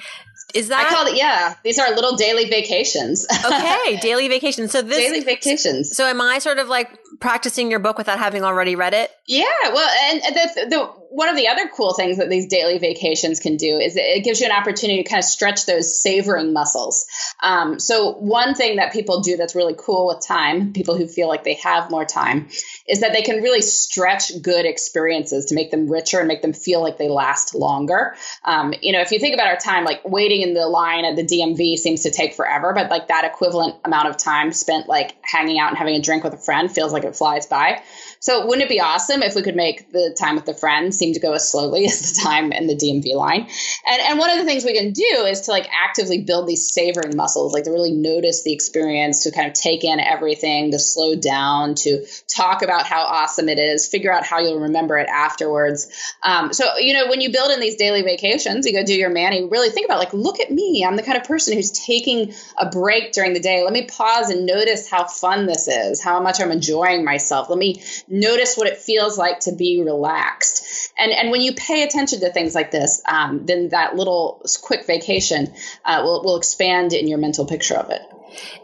Is 0.56 0.70
that 0.70 0.88
I 0.88 0.90
called 0.90 1.10
it 1.10 1.18
yeah. 1.18 1.54
These 1.64 1.78
are 1.78 1.94
little 1.94 2.16
daily 2.16 2.46
vacations. 2.46 3.28
okay, 3.46 3.98
daily 4.02 4.28
vacations. 4.30 4.72
So 4.72 4.82
this 4.82 4.98
daily 4.98 5.20
vacations. 5.20 5.96
So 5.96 6.06
am 6.06 6.22
I 6.22 6.40
sort 6.40 6.58
of 6.58 6.68
like 6.68 6.90
practicing 7.20 7.70
your 7.70 7.80
book 7.80 7.98
without 8.00 8.18
having 8.18 8.44
already 8.44 8.76
read 8.76 8.96
it? 8.96 9.12
Yeah. 9.28 9.46
Well, 9.66 9.90
and 10.12 10.36
the, 10.36 10.66
the 10.70 10.94
one 11.10 11.28
of 11.28 11.36
the 11.36 11.48
other 11.48 11.68
cool 11.68 11.94
things 11.94 12.18
that 12.18 12.30
these 12.30 12.48
daily 12.48 12.78
vacations 12.78 13.40
can 13.40 13.58
do 13.58 13.78
is 13.78 13.96
it 13.96 14.24
gives 14.24 14.40
you 14.40 14.46
an 14.46 14.52
opportunity 14.52 15.02
to 15.02 15.10
kind 15.10 15.20
of 15.20 15.26
stretch 15.26 15.66
those 15.66 16.00
savoring 16.00 16.54
muscles. 16.54 17.06
Um, 17.42 17.80
so 17.80 18.12
one 18.14 18.54
thing 18.54 18.76
that 18.76 18.94
people 18.94 19.22
do 19.22 19.36
that's 19.36 19.56
really 19.56 19.76
cool 19.78 20.08
with 20.08 20.26
time, 20.26 20.72
people 20.72 20.96
who 20.96 21.08
feel 21.08 21.28
like 21.28 21.44
they 21.44 21.56
have 21.56 21.90
more 21.90 22.06
time, 22.06 22.50
is 22.88 23.00
that 23.00 23.14
they 23.14 23.24
can 23.24 23.42
really 23.42 23.62
stretch 23.62 24.32
good 24.42 24.66
experiences 24.66 25.46
to 25.46 25.56
make 25.56 25.72
them 25.72 25.90
richer 25.90 26.20
and 26.20 26.28
make 26.28 26.44
them 26.44 26.54
feel 26.54 26.82
like 26.82 26.98
they 26.98 27.10
last 27.10 27.56
longer. 27.56 28.16
Um, 28.46 28.74
you 28.82 28.92
know, 28.92 29.02
if 29.02 29.12
you 29.12 29.20
think 29.20 29.34
about 29.34 29.48
our 29.48 29.58
time, 29.58 29.86
like 29.86 30.02
waiting 30.06 30.42
in 30.42 30.54
the 30.54 30.68
line 30.68 31.06
at 31.06 31.16
the 31.16 31.24
DMV 31.24 31.78
seems 31.78 32.04
to 32.04 32.12
take 32.12 32.36
forever, 32.36 32.72
but 32.74 32.92
like 32.92 33.08
that 33.08 33.26
equivalent 33.26 33.76
amount 33.84 34.10
of 34.10 34.18
time 34.18 34.54
spent 34.54 34.88
like 34.88 35.16
hanging 35.24 35.60
out 35.60 35.70
and 35.70 35.78
having 35.78 35.96
a 35.96 36.02
drink 36.02 36.24
with 36.24 36.34
a 36.34 36.38
friend 36.38 36.72
feels 36.72 36.94
like 36.94 37.04
it 37.04 37.16
flies 37.16 37.48
by. 37.48 37.82
So 38.20 38.46
wouldn't 38.46 38.66
it 38.66 38.70
be 38.70 38.82
awesome 38.82 39.24
if 39.24 39.34
we 39.34 39.42
could 39.42 39.56
make 39.56 39.92
the 39.92 40.16
time 40.20 40.36
with 40.36 40.46
the 40.46 40.54
friends 40.54 40.98
seem 40.98 41.14
to 41.14 41.20
go 41.20 41.34
as 41.34 41.50
slowly 41.50 41.86
as 41.88 42.14
the 42.14 42.22
time 42.22 42.52
in 42.52 42.68
the 42.68 42.76
DMV 42.76 43.16
line? 43.16 43.48
And 43.88 44.02
and 44.02 44.20
one 44.20 44.30
of 44.30 44.38
the 44.38 44.46
things 44.46 44.66
we 44.66 44.78
can 44.78 44.92
do 44.92 45.26
is 45.26 45.42
to 45.42 45.52
like 45.52 45.68
actively 45.72 46.22
build 46.22 46.48
these 46.48 46.70
savoring 46.70 47.16
muscles, 47.16 47.54
like 47.54 47.64
to 47.64 47.72
really 47.72 47.94
notice 47.94 48.44
the 48.44 48.54
experience, 48.54 49.24
to 49.24 49.32
kind 49.32 49.48
of 49.48 49.54
take 49.54 49.84
in 49.84 50.00
everything, 50.00 50.72
to 50.72 50.80
slow 50.80 51.16
down, 51.16 51.76
to 51.76 52.06
talk 52.28 52.62
about 52.62 52.86
how 52.86 53.04
awesome 53.04 53.48
it 53.48 53.58
is, 53.58 53.88
figure 53.88 54.14
out 54.14 54.26
how 54.26 54.40
you'll 54.40 54.62
remember 54.62 54.98
it 54.98 55.08
afterwards. 55.08 55.88
Um, 56.24 56.52
so 56.52 56.78
you 56.78 56.94
know 56.94 57.08
when 57.08 57.22
you 57.22 57.32
build 57.32 57.52
in 57.52 57.60
these 57.60 57.78
daily 57.78 58.02
vacations, 58.02 58.66
you 58.66 58.74
go 58.74 58.84
do 58.84 58.96
your 58.96 59.10
mani, 59.10 59.46
really 59.46 59.70
think 59.70 59.86
about 59.86 60.00
like, 60.00 60.14
look 60.14 60.40
at 60.40 60.52
me, 60.52 60.84
I'm 60.86 60.98
the 60.98 61.04
kind 61.04 61.18
of 61.18 61.24
person 61.24 61.54
who's 61.54 61.72
taking 61.72 62.34
a 62.58 62.70
break 62.70 63.14
during 63.14 63.34
the 63.34 63.40
day. 63.40 63.64
Let 63.64 63.74
me 63.74 63.86
pause 63.86 64.30
and 64.30 64.46
notice 64.46 64.90
how 64.90 65.06
fun 65.06 65.46
this 65.46 65.68
is, 65.68 66.04
how 66.04 66.20
much 66.20 66.42
I'm 66.42 66.52
enjoying 66.52 67.06
myself. 67.06 67.50
Let 67.50 67.58
me 67.58 67.82
notice 68.10 68.56
what 68.56 68.68
it 68.68 68.78
feels 68.78 69.18
like 69.18 69.42
to 69.42 69.54
be 69.54 69.82
relaxed. 69.84 70.92
And 70.98 71.12
and 71.12 71.32
when 71.32 71.42
you 71.42 71.54
pay 71.54 71.84
attention 71.84 72.20
to 72.22 72.32
things 72.32 72.56
like 72.56 72.72
this, 72.72 73.02
um, 73.08 73.46
then 73.46 73.70
that 73.70 73.96
little 73.96 74.44
quick 74.62 74.86
vacation 74.86 75.54
uh, 75.86 76.02
will 76.04 76.24
will 76.24 76.38
expand 76.38 76.94
in 76.94 77.08
your 77.08 77.20
mental 77.20 77.46
picture 77.46 77.76
of 77.76 77.90
it. 77.90 78.02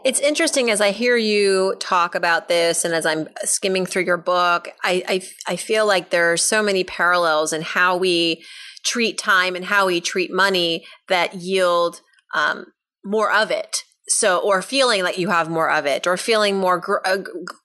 It's 0.04 0.20
interesting 0.20 0.70
as 0.70 0.80
I 0.80 0.92
hear 0.92 1.16
you 1.16 1.74
talk 1.80 2.14
about 2.14 2.48
this 2.48 2.84
and 2.84 2.94
as 2.94 3.04
I'm 3.04 3.28
skimming 3.44 3.84
through 3.84 4.04
your 4.04 4.16
book, 4.16 4.68
I, 4.84 5.02
I, 5.08 5.22
I 5.48 5.56
feel 5.56 5.86
like 5.86 6.10
there 6.10 6.32
are 6.32 6.36
so 6.36 6.62
many 6.62 6.84
parallels 6.84 7.52
in 7.52 7.62
how 7.62 7.96
we 7.96 8.44
treat 8.84 9.18
time 9.18 9.56
and 9.56 9.64
how 9.64 9.86
we 9.86 10.00
treat 10.00 10.32
money 10.32 10.84
that 11.08 11.34
yield 11.34 12.00
um, 12.32 12.66
more 13.04 13.32
of 13.32 13.50
it 13.50 13.82
so 14.08 14.38
or 14.38 14.62
feeling 14.62 15.02
that 15.02 15.18
you 15.18 15.28
have 15.28 15.50
more 15.50 15.70
of 15.70 15.84
it 15.84 16.06
or 16.06 16.16
feeling 16.16 16.56
more 16.56 16.78
gr- 16.78 17.04
uh, 17.04 17.18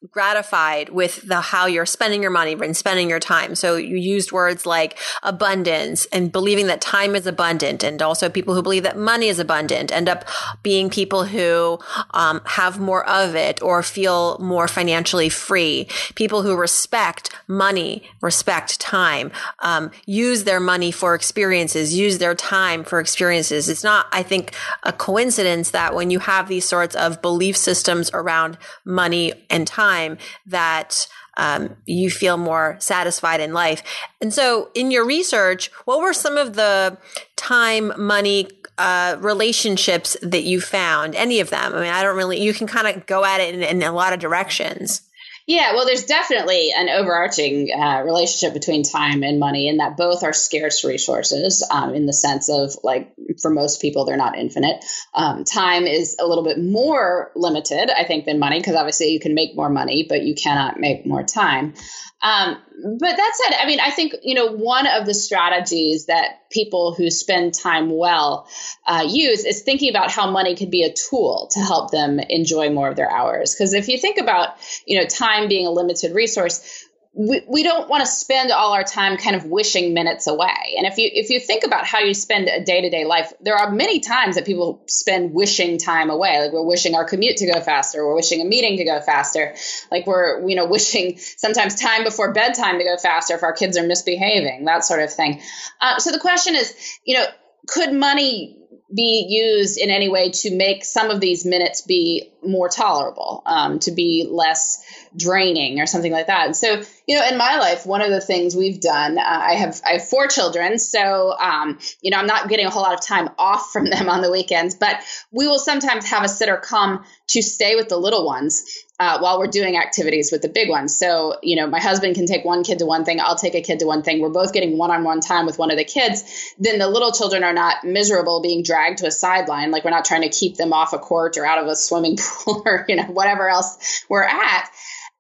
gratified 0.09 0.89
with 0.89 1.21
the 1.27 1.39
how 1.39 1.67
you're 1.67 1.85
spending 1.85 2.21
your 2.21 2.31
money 2.31 2.53
and 2.53 2.75
spending 2.75 3.09
your 3.09 3.19
time. 3.19 3.53
So 3.53 3.75
you 3.75 3.95
used 3.95 4.31
words 4.31 4.65
like 4.65 4.97
abundance 5.21 6.05
and 6.07 6.31
believing 6.31 6.67
that 6.67 6.81
time 6.81 7.15
is 7.15 7.27
abundant 7.27 7.83
and 7.83 8.01
also 8.01 8.27
people 8.27 8.55
who 8.55 8.63
believe 8.63 8.83
that 8.83 8.97
money 8.97 9.27
is 9.27 9.39
abundant 9.39 9.91
end 9.91 10.09
up 10.09 10.25
being 10.63 10.89
people 10.89 11.25
who 11.25 11.79
um, 12.11 12.41
have 12.45 12.79
more 12.79 13.07
of 13.07 13.35
it 13.35 13.61
or 13.61 13.83
feel 13.83 14.39
more 14.39 14.67
financially 14.67 15.29
free. 15.29 15.87
People 16.15 16.41
who 16.41 16.55
respect 16.55 17.29
money 17.47 18.09
respect 18.21 18.79
time 18.79 19.31
um, 19.59 19.91
use 20.05 20.43
their 20.43 20.59
money 20.59 20.91
for 20.91 21.13
experiences 21.13 21.95
use 21.95 22.17
their 22.17 22.33
time 22.33 22.83
for 22.83 22.99
experiences. 22.99 23.69
It's 23.69 23.83
not 23.83 24.07
i 24.11 24.23
think 24.23 24.53
a 24.83 24.93
coincidence 24.93 25.71
that 25.71 25.93
when 25.93 26.09
you 26.09 26.19
have 26.19 26.30
have 26.31 26.47
these 26.47 26.65
sorts 26.65 26.95
of 26.95 27.21
belief 27.21 27.57
systems 27.57 28.09
around 28.13 28.57
money 28.85 29.33
and 29.49 29.67
time 29.67 30.17
that 30.45 31.07
um, 31.37 31.75
you 31.85 32.09
feel 32.09 32.37
more 32.37 32.77
satisfied 32.79 33.39
in 33.39 33.53
life. 33.53 33.83
And 34.21 34.33
so, 34.33 34.69
in 34.73 34.91
your 34.91 35.05
research, 35.05 35.71
what 35.85 35.99
were 35.99 36.13
some 36.13 36.37
of 36.37 36.55
the 36.55 36.97
time, 37.35 37.93
money, 37.97 38.47
uh, 38.77 39.17
relationships 39.19 40.17
that 40.21 40.43
you 40.43 40.61
found? 40.61 41.15
Any 41.15 41.39
of 41.39 41.49
them? 41.49 41.73
I 41.73 41.81
mean, 41.81 41.91
I 41.91 42.03
don't 42.03 42.17
really, 42.17 42.41
you 42.41 42.53
can 42.53 42.67
kind 42.67 42.87
of 42.87 43.05
go 43.05 43.23
at 43.23 43.39
it 43.39 43.55
in, 43.55 43.63
in 43.63 43.83
a 43.83 43.91
lot 43.91 44.13
of 44.13 44.19
directions. 44.19 45.01
Yeah, 45.47 45.73
well, 45.73 45.85
there's 45.85 46.05
definitely 46.05 46.71
an 46.75 46.89
overarching 46.89 47.69
uh, 47.73 48.03
relationship 48.05 48.53
between 48.53 48.83
time 48.83 49.23
and 49.23 49.39
money, 49.39 49.69
and 49.69 49.79
that 49.79 49.97
both 49.97 50.23
are 50.23 50.33
scarce 50.33 50.83
resources 50.83 51.67
um, 51.69 51.95
in 51.95 52.05
the 52.05 52.13
sense 52.13 52.49
of 52.49 52.75
like 52.83 53.13
for 53.41 53.49
most 53.49 53.81
people, 53.81 54.05
they're 54.05 54.17
not 54.17 54.37
infinite. 54.37 54.85
Um, 55.13 55.43
time 55.43 55.87
is 55.87 56.15
a 56.19 56.27
little 56.27 56.43
bit 56.43 56.59
more 56.59 57.31
limited, 57.35 57.89
I 57.89 58.03
think, 58.05 58.25
than 58.25 58.39
money 58.39 58.59
because 58.59 58.75
obviously 58.75 59.07
you 59.07 59.19
can 59.19 59.33
make 59.33 59.55
more 59.55 59.69
money, 59.69 60.05
but 60.07 60.21
you 60.21 60.35
cannot 60.35 60.79
make 60.79 61.05
more 61.05 61.23
time. 61.23 61.73
Um, 62.23 62.57
but 62.99 63.17
that 63.17 63.31
said, 63.35 63.57
I 63.59 63.65
mean, 63.65 63.79
I 63.79 63.89
think, 63.89 64.15
you 64.21 64.35
know, 64.35 64.51
one 64.51 64.85
of 64.85 65.05
the 65.05 65.13
strategies 65.13 66.05
that 66.05 66.49
people 66.51 66.93
who 66.93 67.09
spend 67.09 67.53
time 67.53 67.89
well 67.89 68.47
uh, 68.85 69.05
use 69.07 69.45
is 69.45 69.63
thinking 69.63 69.89
about 69.89 70.11
how 70.11 70.29
money 70.29 70.55
could 70.55 70.69
be 70.69 70.83
a 70.83 70.93
tool 70.93 71.49
to 71.51 71.59
help 71.59 71.91
them 71.91 72.19
enjoy 72.19 72.69
more 72.69 72.89
of 72.89 72.95
their 72.95 73.11
hours. 73.11 73.55
Because 73.55 73.73
if 73.73 73.87
you 73.87 73.97
think 73.97 74.19
about, 74.19 74.49
you 74.85 74.99
know, 74.99 75.07
time 75.07 75.47
being 75.47 75.65
a 75.65 75.71
limited 75.71 76.13
resource, 76.13 76.87
we, 77.13 77.41
we 77.45 77.63
don't 77.63 77.89
want 77.89 78.01
to 78.01 78.07
spend 78.07 78.51
all 78.51 78.71
our 78.71 78.85
time 78.85 79.17
kind 79.17 79.35
of 79.35 79.43
wishing 79.45 79.93
minutes 79.93 80.27
away. 80.27 80.75
And 80.77 80.87
if 80.87 80.97
you 80.97 81.09
if 81.11 81.29
you 81.29 81.41
think 81.41 81.65
about 81.65 81.85
how 81.85 81.99
you 81.99 82.13
spend 82.13 82.47
a 82.47 82.63
day-to-day 82.63 83.03
life, 83.03 83.33
there 83.41 83.55
are 83.55 83.69
many 83.69 83.99
times 83.99 84.35
that 84.35 84.45
people 84.45 84.83
spend 84.87 85.33
wishing 85.33 85.77
time 85.77 86.09
away. 86.09 86.39
Like 86.39 86.53
we're 86.53 86.65
wishing 86.65 86.95
our 86.95 87.03
commute 87.03 87.37
to 87.37 87.51
go 87.51 87.59
faster, 87.59 88.05
we're 88.05 88.15
wishing 88.15 88.39
a 88.41 88.45
meeting 88.45 88.77
to 88.77 88.85
go 88.85 89.01
faster. 89.01 89.55
Like 89.91 90.07
we're, 90.07 90.47
you 90.47 90.55
know, 90.55 90.67
wishing 90.67 91.17
sometimes 91.17 91.75
time 91.75 92.05
before 92.05 92.31
bedtime 92.31 92.77
to 92.77 92.85
go 92.85 92.95
faster 92.97 93.35
if 93.35 93.43
our 93.43 93.53
kids 93.53 93.77
are 93.77 93.85
misbehaving, 93.85 94.65
that 94.65 94.85
sort 94.85 95.01
of 95.01 95.13
thing. 95.13 95.41
Uh, 95.81 95.99
so 95.99 96.11
the 96.11 96.19
question 96.19 96.55
is, 96.55 96.73
you 97.03 97.17
know, 97.17 97.25
could 97.67 97.93
money 97.93 98.60
be 98.93 99.25
used 99.29 99.77
in 99.77 99.89
any 99.89 100.09
way 100.09 100.29
to 100.29 100.55
make 100.55 100.83
some 100.83 101.09
of 101.09 101.19
these 101.19 101.45
minutes 101.45 101.81
be 101.81 102.31
more 102.43 102.69
tolerable, 102.69 103.41
um, 103.45 103.79
to 103.79 103.91
be 103.91 104.27
less 104.29 104.83
draining 105.15 105.79
or 105.79 105.85
something 105.85 106.11
like 106.11 106.27
that. 106.27 106.45
And 106.45 106.55
so, 106.55 106.81
you 107.07 107.17
know, 107.17 107.25
in 107.27 107.37
my 107.37 107.57
life, 107.57 107.85
one 107.85 108.01
of 108.01 108.09
the 108.09 108.21
things 108.21 108.55
we've 108.55 108.81
done, 108.81 109.17
uh, 109.17 109.21
I 109.21 109.53
have 109.53 109.81
I 109.85 109.93
have 109.93 110.07
four 110.07 110.27
children, 110.27 110.79
so 110.79 111.37
um, 111.37 111.79
you 112.01 112.11
know, 112.11 112.17
I'm 112.17 112.27
not 112.27 112.49
getting 112.49 112.65
a 112.65 112.69
whole 112.69 112.83
lot 112.83 112.93
of 112.93 113.05
time 113.05 113.29
off 113.37 113.71
from 113.71 113.85
them 113.85 114.09
on 114.09 114.21
the 114.21 114.31
weekends, 114.31 114.75
but 114.75 114.97
we 115.31 115.47
will 115.47 115.59
sometimes 115.59 116.09
have 116.09 116.23
a 116.23 116.29
sitter 116.29 116.57
come 116.57 117.03
to 117.29 117.41
stay 117.41 117.75
with 117.75 117.89
the 117.89 117.97
little 117.97 118.25
ones 118.25 118.63
uh, 119.01 119.17
while 119.17 119.39
we're 119.39 119.47
doing 119.47 119.77
activities 119.77 120.31
with 120.31 120.43
the 120.43 120.47
big 120.47 120.69
ones. 120.69 120.95
So, 120.95 121.39
you 121.41 121.55
know, 121.55 121.65
my 121.65 121.79
husband 121.79 122.13
can 122.13 122.27
take 122.27 122.45
one 122.45 122.63
kid 122.63 122.77
to 122.79 122.85
one 122.85 123.03
thing, 123.03 123.19
I'll 123.19 123.35
take 123.35 123.55
a 123.55 123.61
kid 123.61 123.79
to 123.79 123.87
one 123.87 124.03
thing. 124.03 124.21
We're 124.21 124.29
both 124.29 124.53
getting 124.53 124.77
one 124.77 124.91
on 124.91 125.03
one 125.03 125.21
time 125.21 125.47
with 125.47 125.57
one 125.57 125.71
of 125.71 125.77
the 125.77 125.83
kids. 125.83 126.53
Then 126.59 126.77
the 126.77 126.87
little 126.87 127.11
children 127.11 127.43
are 127.43 127.53
not 127.53 127.83
miserable 127.83 128.41
being 128.41 128.60
dragged 128.63 128.99
to 128.99 129.07
a 129.07 129.11
sideline. 129.11 129.71
Like 129.71 129.83
we're 129.83 129.91
not 129.91 130.05
trying 130.05 130.21
to 130.23 130.29
keep 130.29 130.57
them 130.57 130.73
off 130.73 130.93
a 130.93 130.99
court 130.99 131.37
or 131.37 131.45
out 131.45 131.59
of 131.59 131.67
a 131.67 131.75
swimming 131.75 132.17
pool 132.45 132.63
or, 132.65 132.85
you 132.87 132.95
know, 132.95 133.05
whatever 133.05 133.49
else 133.49 134.05
we're 134.09 134.23
at. 134.23 134.69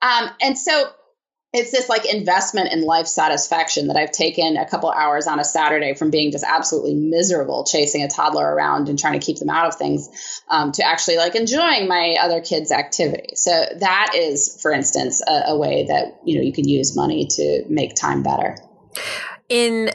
Um, 0.01 0.29
and 0.41 0.57
so 0.57 0.91
it's 1.53 1.71
this 1.71 1.89
like 1.89 2.11
investment 2.11 2.71
in 2.71 2.81
life 2.83 3.07
satisfaction 3.07 3.87
that 3.87 3.97
I've 3.97 4.11
taken 4.11 4.55
a 4.55 4.65
couple 4.65 4.89
hours 4.89 5.27
on 5.27 5.39
a 5.39 5.43
Saturday 5.43 5.93
from 5.93 6.09
being 6.09 6.31
just 6.31 6.45
absolutely 6.47 6.95
miserable 6.95 7.65
chasing 7.65 8.03
a 8.03 8.07
toddler 8.07 8.45
around 8.45 8.87
and 8.87 8.97
trying 8.97 9.19
to 9.19 9.25
keep 9.25 9.37
them 9.37 9.49
out 9.49 9.67
of 9.67 9.75
things 9.75 10.41
um, 10.49 10.71
to 10.73 10.83
actually 10.85 11.17
like 11.17 11.35
enjoying 11.35 11.89
my 11.89 12.15
other 12.21 12.39
kids' 12.39 12.71
activity. 12.71 13.35
So 13.35 13.51
that 13.79 14.13
is, 14.15 14.57
for 14.61 14.71
instance, 14.71 15.21
a, 15.27 15.43
a 15.47 15.57
way 15.57 15.85
that 15.87 16.21
you 16.23 16.37
know 16.37 16.41
you 16.41 16.53
can 16.53 16.69
use 16.69 16.95
money 16.95 17.27
to 17.31 17.65
make 17.67 17.95
time 17.95 18.23
better. 18.23 18.57
In 19.49 19.91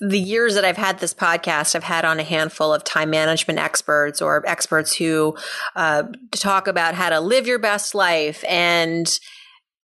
the 0.00 0.18
years 0.18 0.54
that 0.54 0.64
I've 0.64 0.76
had 0.76 0.98
this 0.98 1.14
podcast, 1.14 1.74
I've 1.74 1.84
had 1.84 2.04
on 2.04 2.20
a 2.20 2.24
handful 2.24 2.72
of 2.72 2.84
time 2.84 3.10
management 3.10 3.58
experts 3.58 4.20
or 4.20 4.46
experts 4.46 4.94
who 4.94 5.36
uh, 5.74 6.04
talk 6.32 6.68
about 6.68 6.94
how 6.94 7.10
to 7.10 7.20
live 7.20 7.46
your 7.46 7.58
best 7.58 7.94
life. 7.94 8.44
And 8.48 9.18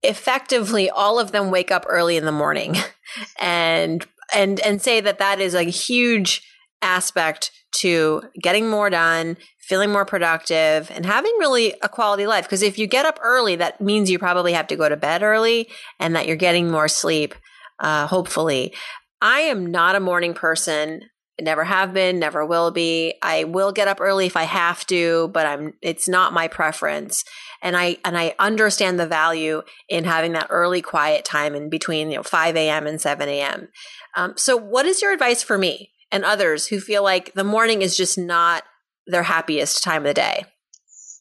effectively 0.03 0.91
all 0.91 1.19
of 1.19 1.33
them 1.33 1.51
wake 1.51 1.71
up 1.71 1.87
early 1.89 2.17
in 2.17 2.25
the 2.25 2.33
morning 2.33 2.77
and 3.41 4.07
and 4.35 4.61
and 4.61 4.83
say 4.83 5.01
that 5.01 5.19
that 5.19 5.41
is 5.41 5.55
a 5.55 5.63
huge 5.63 6.43
aspect 6.81 7.53
to 7.71 8.23
getting 8.43 8.69
more 8.69 8.91
done 8.91 9.37
feeling 9.61 9.91
more 9.91 10.05
productive 10.05 10.91
and 10.91 11.07
having 11.07 11.33
really 11.39 11.73
a 11.83 11.89
quality 11.89 12.27
life. 12.27 12.45
Because 12.45 12.63
if 12.63 12.79
you 12.79 12.89
get 12.89 13.07
up 13.07 13.19
early 13.23 13.57
that 13.57 13.81
means 13.81 14.11
you 14.11 14.19
probably 14.19 14.53
have 14.53 14.67
to 14.67 14.77
go 14.77 14.89
to 14.89 14.97
bed 14.97 15.23
early 15.23 15.69
and 16.01 16.17
that 16.17 16.27
you're 16.27 16.37
getting 16.37 16.71
more 16.71 16.89
sleep 16.89 17.35
uh, 17.79 18.07
hopefully 18.07 18.75
i 19.23 19.41
am 19.41 19.71
not 19.71 19.97
a 19.97 20.01
morning 20.01 20.35
person 20.35 21.01
never 21.41 21.65
have 21.65 21.95
been 21.95 22.19
never 22.19 22.45
will 22.45 22.71
be 22.71 23.15
i 23.23 23.45
will 23.45 23.73
get 23.73 23.89
up 23.89 24.01
early 24.01 24.27
if 24.27 24.37
i 24.37 24.45
have 24.45 24.87
to 24.87 25.29
but 25.33 25.47
i'm 25.47 25.73
it's 25.81 26.07
not 26.07 26.35
my 26.35 26.47
preference 26.47 27.25
and 27.63 27.77
I 27.77 27.97
and 28.05 28.19
I 28.19 28.35
understand 28.39 28.99
the 28.99 29.07
value 29.07 29.63
in 29.89 30.05
having 30.05 30.33
that 30.33 30.49
early 30.51 30.83
quiet 30.83 31.25
time 31.25 31.55
in 31.55 31.71
between 31.71 32.11
you 32.11 32.17
know 32.17 32.23
5 32.23 32.57
a.m. 32.57 32.87
and 32.87 33.01
7 33.01 33.29
a.m. 33.29 33.69
Um, 34.17 34.35
so, 34.37 34.57
what 34.57 34.85
is 34.85 35.01
your 35.01 35.13
advice 35.13 35.43
for 35.43 35.57
me 35.57 35.93
and 36.11 36.25
others 36.25 36.67
who 36.67 36.81
feel 36.81 37.03
like 37.03 37.33
the 37.35 37.45
morning 37.45 37.81
is 37.81 37.97
just 37.97 38.19
not 38.19 38.65
their 39.07 39.23
happiest 39.23 39.83
time 39.83 40.03
of 40.03 40.09
the 40.09 40.15
day? 40.15 40.45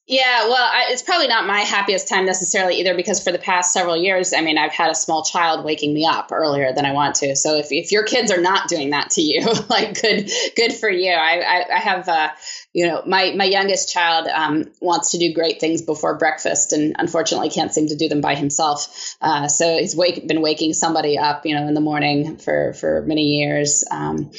Yeah, 0.07 0.49
well, 0.49 0.55
I, 0.55 0.87
it's 0.89 1.03
probably 1.03 1.27
not 1.27 1.45
my 1.45 1.59
happiest 1.59 2.09
time 2.09 2.25
necessarily 2.25 2.79
either 2.81 2.95
because 2.95 3.23
for 3.23 3.31
the 3.31 3.39
past 3.39 3.71
several 3.71 3.95
years, 3.95 4.33
I 4.33 4.41
mean, 4.41 4.57
I've 4.57 4.73
had 4.73 4.89
a 4.89 4.95
small 4.95 5.23
child 5.23 5.63
waking 5.63 5.93
me 5.93 6.05
up 6.05 6.31
earlier 6.33 6.73
than 6.73 6.85
I 6.85 6.91
want 6.91 7.15
to. 7.17 7.35
So 7.35 7.57
if, 7.57 7.67
if 7.71 7.91
your 7.93 8.03
kids 8.03 8.29
are 8.29 8.41
not 8.41 8.67
doing 8.67 8.89
that 8.89 9.11
to 9.11 9.21
you, 9.21 9.45
like 9.69 10.01
good 10.01 10.29
good 10.57 10.73
for 10.73 10.89
you. 10.89 11.11
I 11.11 11.39
I, 11.39 11.75
I 11.75 11.79
have 11.79 12.09
uh, 12.09 12.29
you 12.73 12.87
know 12.87 13.03
my 13.05 13.33
my 13.37 13.45
youngest 13.45 13.93
child 13.93 14.27
um, 14.27 14.65
wants 14.81 15.11
to 15.11 15.17
do 15.19 15.33
great 15.33 15.61
things 15.61 15.81
before 15.83 16.17
breakfast 16.17 16.73
and 16.73 16.95
unfortunately 16.99 17.49
can't 17.49 17.73
seem 17.73 17.87
to 17.87 17.95
do 17.95 18.09
them 18.09 18.21
by 18.21 18.35
himself. 18.35 19.15
Uh, 19.21 19.47
so 19.47 19.77
he's 19.77 19.95
wake, 19.95 20.27
been 20.27 20.41
waking 20.41 20.73
somebody 20.73 21.17
up, 21.17 21.45
you 21.45 21.55
know, 21.55 21.65
in 21.67 21.73
the 21.75 21.79
morning 21.79 22.37
for 22.37 22.73
for 22.73 23.03
many 23.03 23.37
years. 23.37 23.85
Um, 23.89 24.31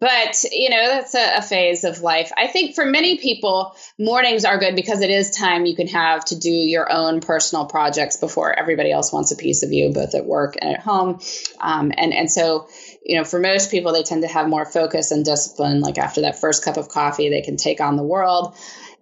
but 0.00 0.44
you 0.52 0.70
know 0.70 0.88
that's 0.88 1.14
a, 1.14 1.38
a, 1.38 1.42
phase 1.42 1.84
of 1.84 2.00
life. 2.00 2.30
I 2.36 2.46
think 2.46 2.74
for 2.74 2.84
many 2.84 3.18
people 3.18 3.76
mornings 3.98 4.44
are 4.44 4.58
good 4.58 4.76
because 4.76 5.00
it 5.00 5.10
is 5.10 5.30
time 5.30 5.66
you 5.66 5.74
can 5.74 5.88
have 5.88 6.24
to 6.26 6.38
do 6.38 6.50
your 6.50 6.92
own 6.92 7.20
personal 7.20 7.66
projects 7.66 8.16
before 8.16 8.56
everybody 8.56 8.92
else 8.92 9.12
wants 9.12 9.32
a 9.32 9.36
piece 9.36 9.62
of 9.62 9.72
you 9.72 9.92
both 9.92 10.14
at 10.14 10.24
work 10.24 10.54
and 10.60 10.74
at 10.74 10.80
home. 10.80 11.20
Um, 11.60 11.92
and 11.96 12.12
and 12.14 12.30
so 12.30 12.68
you 13.04 13.16
know 13.16 13.24
for 13.24 13.40
most 13.40 13.70
people 13.70 13.92
they 13.92 14.02
tend 14.02 14.22
to 14.22 14.28
have 14.28 14.48
more 14.48 14.64
focus 14.64 15.10
and 15.10 15.24
discipline. 15.24 15.80
Like 15.80 15.98
after 15.98 16.20
that 16.22 16.40
first 16.40 16.64
cup 16.64 16.76
of 16.76 16.88
coffee 16.88 17.30
they 17.30 17.42
can 17.42 17.56
take 17.56 17.80
on 17.80 17.96
the 17.96 18.04
world. 18.04 18.56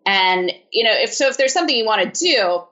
And 0.06 0.52
you 0.70 0.84
know 0.84 0.94
if 0.94 1.12
so 1.12 1.28
if 1.28 1.36
there's 1.36 1.52
something 1.52 1.76
you 1.76 1.84
want 1.84 2.14
to 2.14 2.24
do 2.24 2.64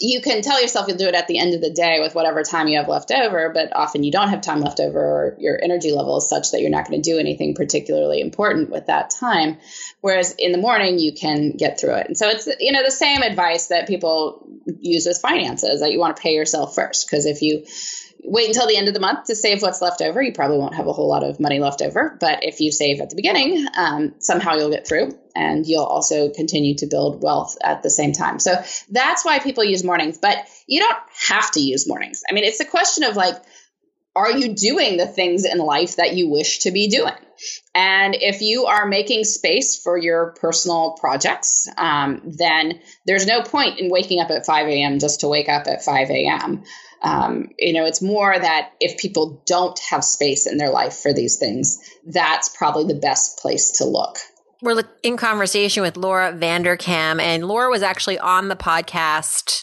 you 0.00 0.20
can 0.20 0.42
tell 0.42 0.60
yourself 0.60 0.86
you'll 0.88 0.98
do 0.98 1.08
it 1.08 1.14
at 1.14 1.28
the 1.28 1.38
end 1.38 1.54
of 1.54 1.60
the 1.60 1.70
day 1.70 1.98
with 2.00 2.14
whatever 2.14 2.42
time 2.42 2.68
you 2.68 2.78
have 2.78 2.88
left 2.88 3.10
over, 3.10 3.50
but 3.52 3.74
often 3.74 4.04
you 4.04 4.12
don't 4.12 4.28
have 4.28 4.42
time 4.42 4.60
left 4.60 4.80
over, 4.80 5.00
or 5.00 5.36
your 5.38 5.58
energy 5.62 5.92
level 5.92 6.18
is 6.18 6.28
such 6.28 6.50
that 6.50 6.60
you're 6.60 6.70
not 6.70 6.86
going 6.86 7.00
to 7.00 7.10
do 7.10 7.18
anything 7.18 7.54
particularly 7.54 8.20
important 8.20 8.70
with 8.70 8.86
that 8.86 9.10
time. 9.10 9.58
Whereas 10.00 10.34
in 10.38 10.52
the 10.52 10.58
morning, 10.58 10.98
you 10.98 11.12
can 11.12 11.52
get 11.52 11.80
through 11.80 11.94
it. 11.94 12.06
And 12.06 12.18
so 12.18 12.28
it's, 12.28 12.46
you 12.60 12.72
know, 12.72 12.84
the 12.84 12.90
same 12.90 13.22
advice 13.22 13.68
that 13.68 13.88
people 13.88 14.46
use 14.80 15.06
with 15.06 15.18
finances 15.18 15.80
that 15.80 15.90
you 15.90 15.98
want 15.98 16.16
to 16.16 16.22
pay 16.22 16.34
yourself 16.34 16.74
first. 16.74 17.06
Because 17.06 17.24
if 17.24 17.40
you 17.40 17.64
wait 18.24 18.48
until 18.48 18.66
the 18.66 18.76
end 18.76 18.88
of 18.88 18.94
the 18.94 19.00
month 19.00 19.26
to 19.26 19.34
save 19.34 19.62
what's 19.62 19.80
left 19.80 20.02
over. 20.02 20.20
You 20.20 20.32
probably 20.32 20.58
won't 20.58 20.74
have 20.74 20.86
a 20.86 20.92
whole 20.92 21.08
lot 21.08 21.24
of 21.24 21.40
money 21.40 21.60
left 21.60 21.80
over, 21.80 22.16
but 22.20 22.44
if 22.44 22.60
you 22.60 22.72
save 22.72 23.00
at 23.00 23.10
the 23.10 23.16
beginning, 23.16 23.66
um, 23.76 24.14
somehow 24.18 24.56
you'll 24.56 24.70
get 24.70 24.86
through 24.86 25.18
and 25.38 25.66
you'll 25.66 25.84
also 25.84 26.30
continue 26.30 26.74
to 26.74 26.86
build 26.86 27.22
wealth 27.22 27.56
at 27.62 27.84
the 27.84 27.90
same 27.90 28.12
time. 28.12 28.40
So 28.40 28.60
that's 28.90 29.24
why 29.24 29.38
people 29.38 29.62
use 29.62 29.84
mornings, 29.84 30.18
but 30.18 30.36
you 30.66 30.80
don't 30.80 30.98
have 31.28 31.50
to 31.52 31.60
use 31.60 31.88
mornings. 31.88 32.22
I 32.28 32.34
mean, 32.34 32.42
it's 32.42 32.58
a 32.58 32.64
question 32.64 33.04
of 33.04 33.14
like, 33.14 33.36
are 34.16 34.32
you 34.32 34.52
doing 34.52 34.96
the 34.96 35.06
things 35.06 35.44
in 35.44 35.58
life 35.58 35.96
that 35.96 36.16
you 36.16 36.28
wish 36.28 36.60
to 36.60 36.72
be 36.72 36.88
doing? 36.88 37.14
And 37.72 38.16
if 38.16 38.42
you 38.42 38.66
are 38.66 38.84
making 38.84 39.22
space 39.22 39.80
for 39.80 39.96
your 39.96 40.34
personal 40.40 40.96
projects, 40.98 41.68
um, 41.78 42.22
then 42.24 42.80
there's 43.06 43.28
no 43.28 43.42
point 43.42 43.78
in 43.78 43.90
waking 43.90 44.20
up 44.20 44.30
at 44.30 44.44
5 44.44 44.66
a.m. 44.66 44.98
just 44.98 45.20
to 45.20 45.28
wake 45.28 45.48
up 45.48 45.68
at 45.68 45.84
5 45.84 46.10
a.m. 46.10 46.64
Um, 47.00 47.50
you 47.56 47.74
know, 47.74 47.84
it's 47.84 48.02
more 48.02 48.36
that 48.36 48.72
if 48.80 48.98
people 48.98 49.40
don't 49.46 49.78
have 49.88 50.02
space 50.02 50.48
in 50.48 50.58
their 50.58 50.70
life 50.70 50.96
for 50.96 51.12
these 51.12 51.36
things, 51.36 51.78
that's 52.04 52.48
probably 52.48 52.92
the 52.92 53.00
best 53.00 53.38
place 53.38 53.78
to 53.78 53.84
look. 53.84 54.18
We're 54.60 54.82
in 55.04 55.16
conversation 55.16 55.84
with 55.84 55.96
Laura 55.96 56.32
Vanderkam, 56.32 57.20
and 57.20 57.46
Laura 57.46 57.70
was 57.70 57.82
actually 57.82 58.18
on 58.18 58.48
the 58.48 58.56
podcast 58.56 59.62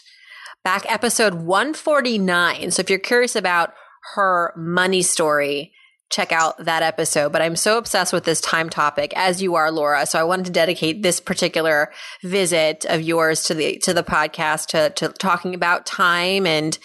back 0.64 0.90
episode 0.90 1.34
149. 1.34 2.70
So 2.70 2.80
if 2.80 2.88
you're 2.88 2.98
curious 2.98 3.36
about 3.36 3.74
her 4.14 4.54
money 4.56 5.02
story, 5.02 5.74
check 6.08 6.32
out 6.32 6.64
that 6.64 6.82
episode. 6.82 7.30
But 7.30 7.42
I'm 7.42 7.56
so 7.56 7.76
obsessed 7.76 8.12
with 8.12 8.24
this 8.24 8.40
time 8.40 8.70
topic, 8.70 9.12
as 9.16 9.42
you 9.42 9.54
are, 9.54 9.70
Laura. 9.70 10.06
So 10.06 10.18
I 10.18 10.24
wanted 10.24 10.46
to 10.46 10.52
dedicate 10.52 11.02
this 11.02 11.20
particular 11.20 11.92
visit 12.22 12.86
of 12.86 13.02
yours 13.02 13.44
to 13.44 13.54
the 13.54 13.78
to 13.80 13.92
the 13.92 14.02
podcast 14.02 14.68
to 14.68 14.90
to 14.96 15.08
talking 15.10 15.54
about 15.54 15.84
time. 15.84 16.46
And 16.46 16.78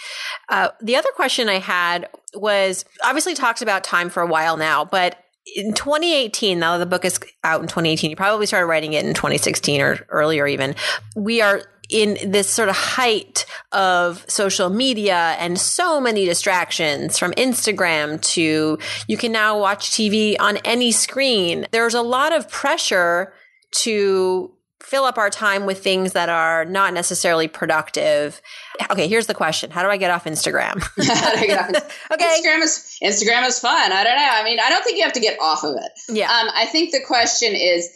uh, 0.50 0.70
the 0.82 0.98
other 0.98 1.10
question 1.15 1.48
I 1.48 1.60
had 1.60 2.10
was 2.34 2.84
obviously 3.03 3.36
talked 3.36 3.62
about 3.62 3.84
time 3.84 4.10
for 4.10 4.22
a 4.22 4.27
while 4.27 4.58
now, 4.58 4.84
but 4.84 5.21
in 5.55 5.74
2018, 5.74 6.60
now 6.60 6.77
the 6.77 6.86
book 6.86 7.05
is 7.05 7.19
out 7.43 7.62
in 7.62 7.67
2018, 7.67 8.10
you 8.10 8.15
probably 8.15 8.45
started 8.45 8.67
writing 8.67 8.93
it 8.93 9.05
in 9.05 9.13
2016 9.13 9.81
or 9.81 10.05
earlier 10.10 10.48
even. 10.48 10.75
We 11.15 11.41
are 11.41 11.63
in 11.89 12.17
this 12.31 12.50
sort 12.50 12.69
of 12.69 12.75
height 12.75 13.45
of 13.74 14.25
social 14.29 14.69
media 14.69 15.36
and 15.39 15.60
so 15.60 16.00
many 16.00 16.25
distractions 16.25 17.19
from 17.19 17.31
Instagram 17.33 18.21
to 18.21 18.79
you 19.07 19.17
can 19.17 19.33
now 19.33 19.60
watch 19.60 19.91
TV 19.91 20.36
on 20.39 20.57
any 20.57 20.91
screen. 20.91 21.65
There's 21.71 21.93
a 21.93 22.01
lot 22.01 22.33
of 22.33 22.50
pressure 22.50 23.33
to 23.71 24.51
fill 24.82 25.06
up 25.06 25.18
our 25.18 25.30
time 25.30 25.66
with 25.66 25.84
things 25.84 26.14
that 26.14 26.30
are 26.30 26.66
not 26.66 26.94
necessarily 26.94 27.48
productive. 27.48 28.42
Okay, 28.90 29.08
here's 29.08 29.28
the 29.28 29.34
question: 29.34 29.72
How 29.72 29.84
do 29.84 29.90
I 29.90 29.98
get 29.98 30.12
off 30.12 30.26
Instagram? 30.26 30.76
okay, 32.12 32.42
Instagram 32.42 32.62
is 32.62 33.00
Instagram 33.04 33.48
is 33.48 33.60
fun. 33.60 33.92
I 33.92 34.04
don't 34.04 34.16
know. 34.16 34.30
I 34.32 34.44
mean, 34.44 34.60
I 34.60 34.70
don't 34.70 34.84
think 34.84 34.98
you 34.98 35.04
have 35.04 35.14
to 35.14 35.20
get 35.20 35.40
off 35.40 35.64
of 35.64 35.76
it. 35.76 35.92
Yeah. 36.10 36.32
Um, 36.32 36.50
I 36.54 36.66
think 36.66 36.92
the 36.92 37.02
question 37.06 37.54
is 37.56 37.90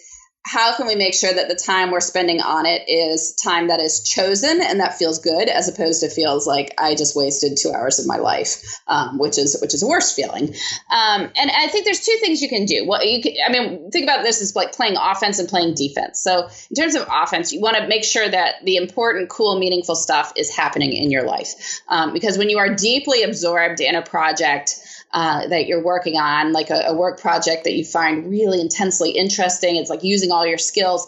how 0.46 0.76
can 0.78 0.86
we 0.86 0.96
make 0.96 1.14
sure 1.14 1.34
that 1.34 1.48
the 1.48 1.56
time 1.56 1.92
we're 1.92 2.00
spending 2.00 2.40
on 2.40 2.66
it 2.66 2.88
is 2.88 3.34
time 3.34 3.68
that 3.68 3.80
is 3.80 4.02
chosen 4.02 4.62
and 4.62 4.80
that 4.80 4.98
feels 4.98 5.20
good 5.20 5.50
as 5.50 5.68
opposed 5.68 6.02
to 6.02 6.10
feels 6.10 6.46
like 6.46 6.74
i 6.78 6.94
just 6.94 7.16
wasted 7.16 7.58
two 7.58 7.72
hours 7.72 8.00
of 8.00 8.06
my 8.06 8.18
life 8.18 8.62
um, 8.88 9.18
which 9.18 9.38
is 9.38 9.58
which 9.62 9.74
is 9.74 9.84
a 9.84 9.88
worse 9.88 10.14
feeling. 10.14 10.54
Um, 10.90 11.22
and 11.36 11.52
i 11.52 11.68
think 11.68 11.86
there's 11.86 12.06
two 12.06 12.18
things 12.20 12.42
you 12.42 12.50
can 12.50 12.66
do. 12.66 12.86
What 12.86 13.06
you 13.06 13.22
can, 13.22 13.34
i 13.46 13.52
mean 13.52 13.92
think 13.92 14.04
about 14.04 14.24
this 14.24 14.42
as 14.42 14.56
like 14.56 14.74
playing 14.74 14.96
offense 14.98 15.40
and 15.40 15.50
playing 15.50 15.74
defense. 15.74 16.22
So 16.22 16.48
in 16.70 16.76
terms 16.76 16.96
of 16.96 17.08
offense 17.12 17.52
you 17.52 17.62
want 17.62 17.78
to 17.78 17.88
make 17.88 18.04
sure 18.04 18.28
that 18.28 18.64
the 18.64 18.78
important 18.78 19.30
cool 19.30 19.58
meaningful 19.60 19.96
stuff 19.96 20.34
is 20.36 20.56
happening 20.56 20.94
in 20.94 21.12
your 21.12 21.24
life. 21.24 21.82
Um, 21.88 22.14
because 22.14 22.38
when 22.38 22.50
you 22.50 22.60
are 22.60 22.74
deeply 22.74 23.24
absorbed 23.24 23.80
in 23.80 23.96
a 23.96 24.02
project 24.02 24.76
uh, 25.12 25.48
that 25.48 25.68
you're 25.68 25.84
working 25.84 26.18
on, 26.18 26.52
like 26.52 26.70
a, 26.70 26.84
a 26.88 26.96
work 26.96 27.20
project 27.20 27.64
that 27.64 27.74
you 27.74 27.86
find 27.86 28.30
really 28.30 28.60
intensely 28.60 29.12
interesting. 29.12 29.78
It's 29.78 29.90
like 29.90 30.04
using 30.04 30.32
all 30.32 30.46
your 30.46 30.58
skills 30.58 31.08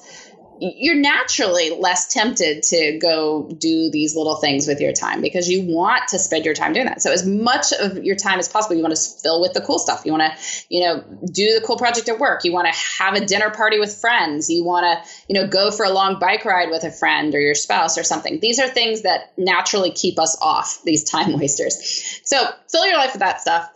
you're 0.60 0.96
naturally 0.96 1.70
less 1.70 2.12
tempted 2.14 2.64
to 2.64 3.00
go 3.00 3.50
do 3.58 3.90
these 3.92 4.16
little 4.16 4.38
things 4.38 4.68
with 4.68 4.80
your 4.80 4.94
time 4.94 5.22
because 5.22 5.50
you 5.50 5.64
want 5.74 6.08
to 6.10 6.20
spend 6.20 6.46
your 6.46 6.54
time 6.54 6.74
doing 6.74 6.86
that. 6.86 7.02
So 7.02 7.12
as 7.12 7.26
much 7.26 7.72
of 7.74 8.04
your 8.04 8.16
time 8.16 8.40
as 8.40 8.48
possible, 8.48 8.76
you 8.76 8.82
want 8.82 8.96
to 8.96 9.22
fill 9.22 9.42
with 9.42 9.54
the 9.54 9.62
cool 9.62 9.80
stuff. 9.80 10.04
You 10.06 10.12
want 10.14 10.32
to, 10.32 10.66
you 10.70 10.82
know, 10.82 11.04
do 11.32 11.60
the 11.60 11.64
cool 11.66 11.78
project 11.78 12.10
at 12.10 12.20
work. 12.20 12.44
You 12.44 12.54
want 12.54 12.68
to 12.68 12.80
have 13.00 13.16
a 13.16 13.26
dinner 13.26 13.50
party 13.50 13.80
with 13.80 13.96
friends. 13.96 14.50
You 14.50 14.64
want 14.64 14.86
to, 14.86 15.12
you 15.28 15.40
know, 15.40 15.48
go 15.48 15.72
for 15.72 15.86
a 15.86 15.90
long 15.90 16.20
bike 16.20 16.46
ride 16.46 16.70
with 16.70 16.84
a 16.84 16.92
friend 16.92 17.34
or 17.36 17.40
your 17.40 17.56
spouse 17.56 17.98
or 17.98 18.04
something. 18.04 18.40
These 18.40 18.60
are 18.60 18.68
things 18.68 19.04
that 19.04 19.34
naturally 19.38 19.92
keep 19.92 20.20
us 20.20 20.38
off 20.42 20.82
these 20.84 21.04
time 21.04 21.38
wasters. 21.38 22.22
So 22.24 22.38
fill 22.70 22.86
your 22.86 22.98
life 22.98 23.14
with 23.14 23.22
that 23.22 23.42
stuff. 23.42 23.70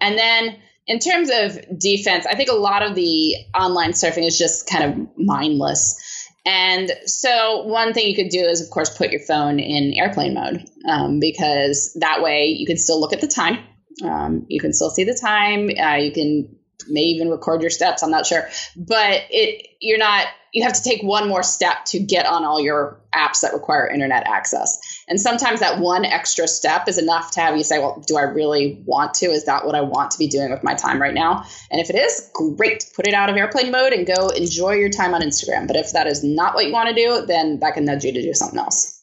And 0.00 0.18
then 0.18 0.56
in 0.86 0.98
terms 1.00 1.30
of 1.30 1.78
defense, 1.78 2.26
I 2.26 2.34
think 2.34 2.48
a 2.48 2.54
lot 2.54 2.82
of 2.82 2.94
the 2.94 3.36
online 3.54 3.92
surfing 3.92 4.26
is 4.26 4.38
just 4.38 4.68
kind 4.68 4.84
of 4.84 5.08
mindless. 5.18 6.00
And 6.46 6.92
so, 7.06 7.62
one 7.64 7.92
thing 7.92 8.06
you 8.06 8.14
could 8.14 8.30
do 8.30 8.40
is, 8.40 8.60
of 8.60 8.70
course, 8.70 8.96
put 8.96 9.10
your 9.10 9.20
phone 9.20 9.58
in 9.58 9.92
airplane 9.94 10.34
mode 10.34 10.64
um, 10.88 11.18
because 11.18 11.92
that 12.00 12.22
way 12.22 12.46
you 12.46 12.66
can 12.66 12.76
still 12.76 13.00
look 13.00 13.12
at 13.12 13.20
the 13.20 13.26
time. 13.26 13.58
Um, 14.04 14.46
you 14.48 14.60
can 14.60 14.72
still 14.72 14.90
see 14.90 15.02
the 15.02 15.18
time. 15.20 15.70
Uh, 15.76 15.96
you 15.96 16.12
can 16.12 16.55
may 16.88 17.02
even 17.02 17.30
record 17.30 17.60
your 17.60 17.70
steps. 17.70 18.02
I'm 18.02 18.10
not 18.10 18.26
sure, 18.26 18.48
but 18.76 19.22
it 19.30 19.68
you're 19.80 19.98
not 19.98 20.26
you 20.56 20.62
have 20.62 20.72
to 20.72 20.82
take 20.82 21.02
one 21.02 21.28
more 21.28 21.42
step 21.42 21.84
to 21.84 21.98
get 21.98 22.24
on 22.24 22.42
all 22.42 22.58
your 22.58 22.98
apps 23.14 23.42
that 23.42 23.52
require 23.52 23.86
internet 23.86 24.26
access. 24.26 24.78
And 25.06 25.20
sometimes 25.20 25.60
that 25.60 25.80
one 25.80 26.06
extra 26.06 26.48
step 26.48 26.88
is 26.88 26.96
enough 26.96 27.32
to 27.32 27.40
have 27.40 27.58
you 27.58 27.62
say, 27.62 27.78
well, 27.78 28.02
do 28.06 28.16
I 28.16 28.22
really 28.22 28.82
want 28.86 29.12
to? 29.16 29.26
Is 29.26 29.44
that 29.44 29.66
what 29.66 29.74
I 29.74 29.82
want 29.82 30.12
to 30.12 30.18
be 30.18 30.28
doing 30.28 30.50
with 30.50 30.64
my 30.64 30.72
time 30.72 31.00
right 31.00 31.12
now? 31.12 31.44
And 31.70 31.78
if 31.78 31.90
it 31.90 31.96
is, 31.96 32.30
great. 32.32 32.90
Put 32.96 33.06
it 33.06 33.12
out 33.12 33.28
of 33.28 33.36
airplane 33.36 33.70
mode 33.70 33.92
and 33.92 34.06
go 34.06 34.28
enjoy 34.28 34.76
your 34.76 34.88
time 34.88 35.12
on 35.12 35.20
Instagram. 35.20 35.66
But 35.66 35.76
if 35.76 35.92
that 35.92 36.06
is 36.06 36.24
not 36.24 36.54
what 36.54 36.64
you 36.64 36.72
want 36.72 36.88
to 36.88 36.94
do, 36.94 37.26
then 37.26 37.60
that 37.60 37.74
can 37.74 37.84
nudge 37.84 38.04
you 38.04 38.12
to 38.12 38.22
do 38.22 38.32
something 38.32 38.58
else. 38.58 38.95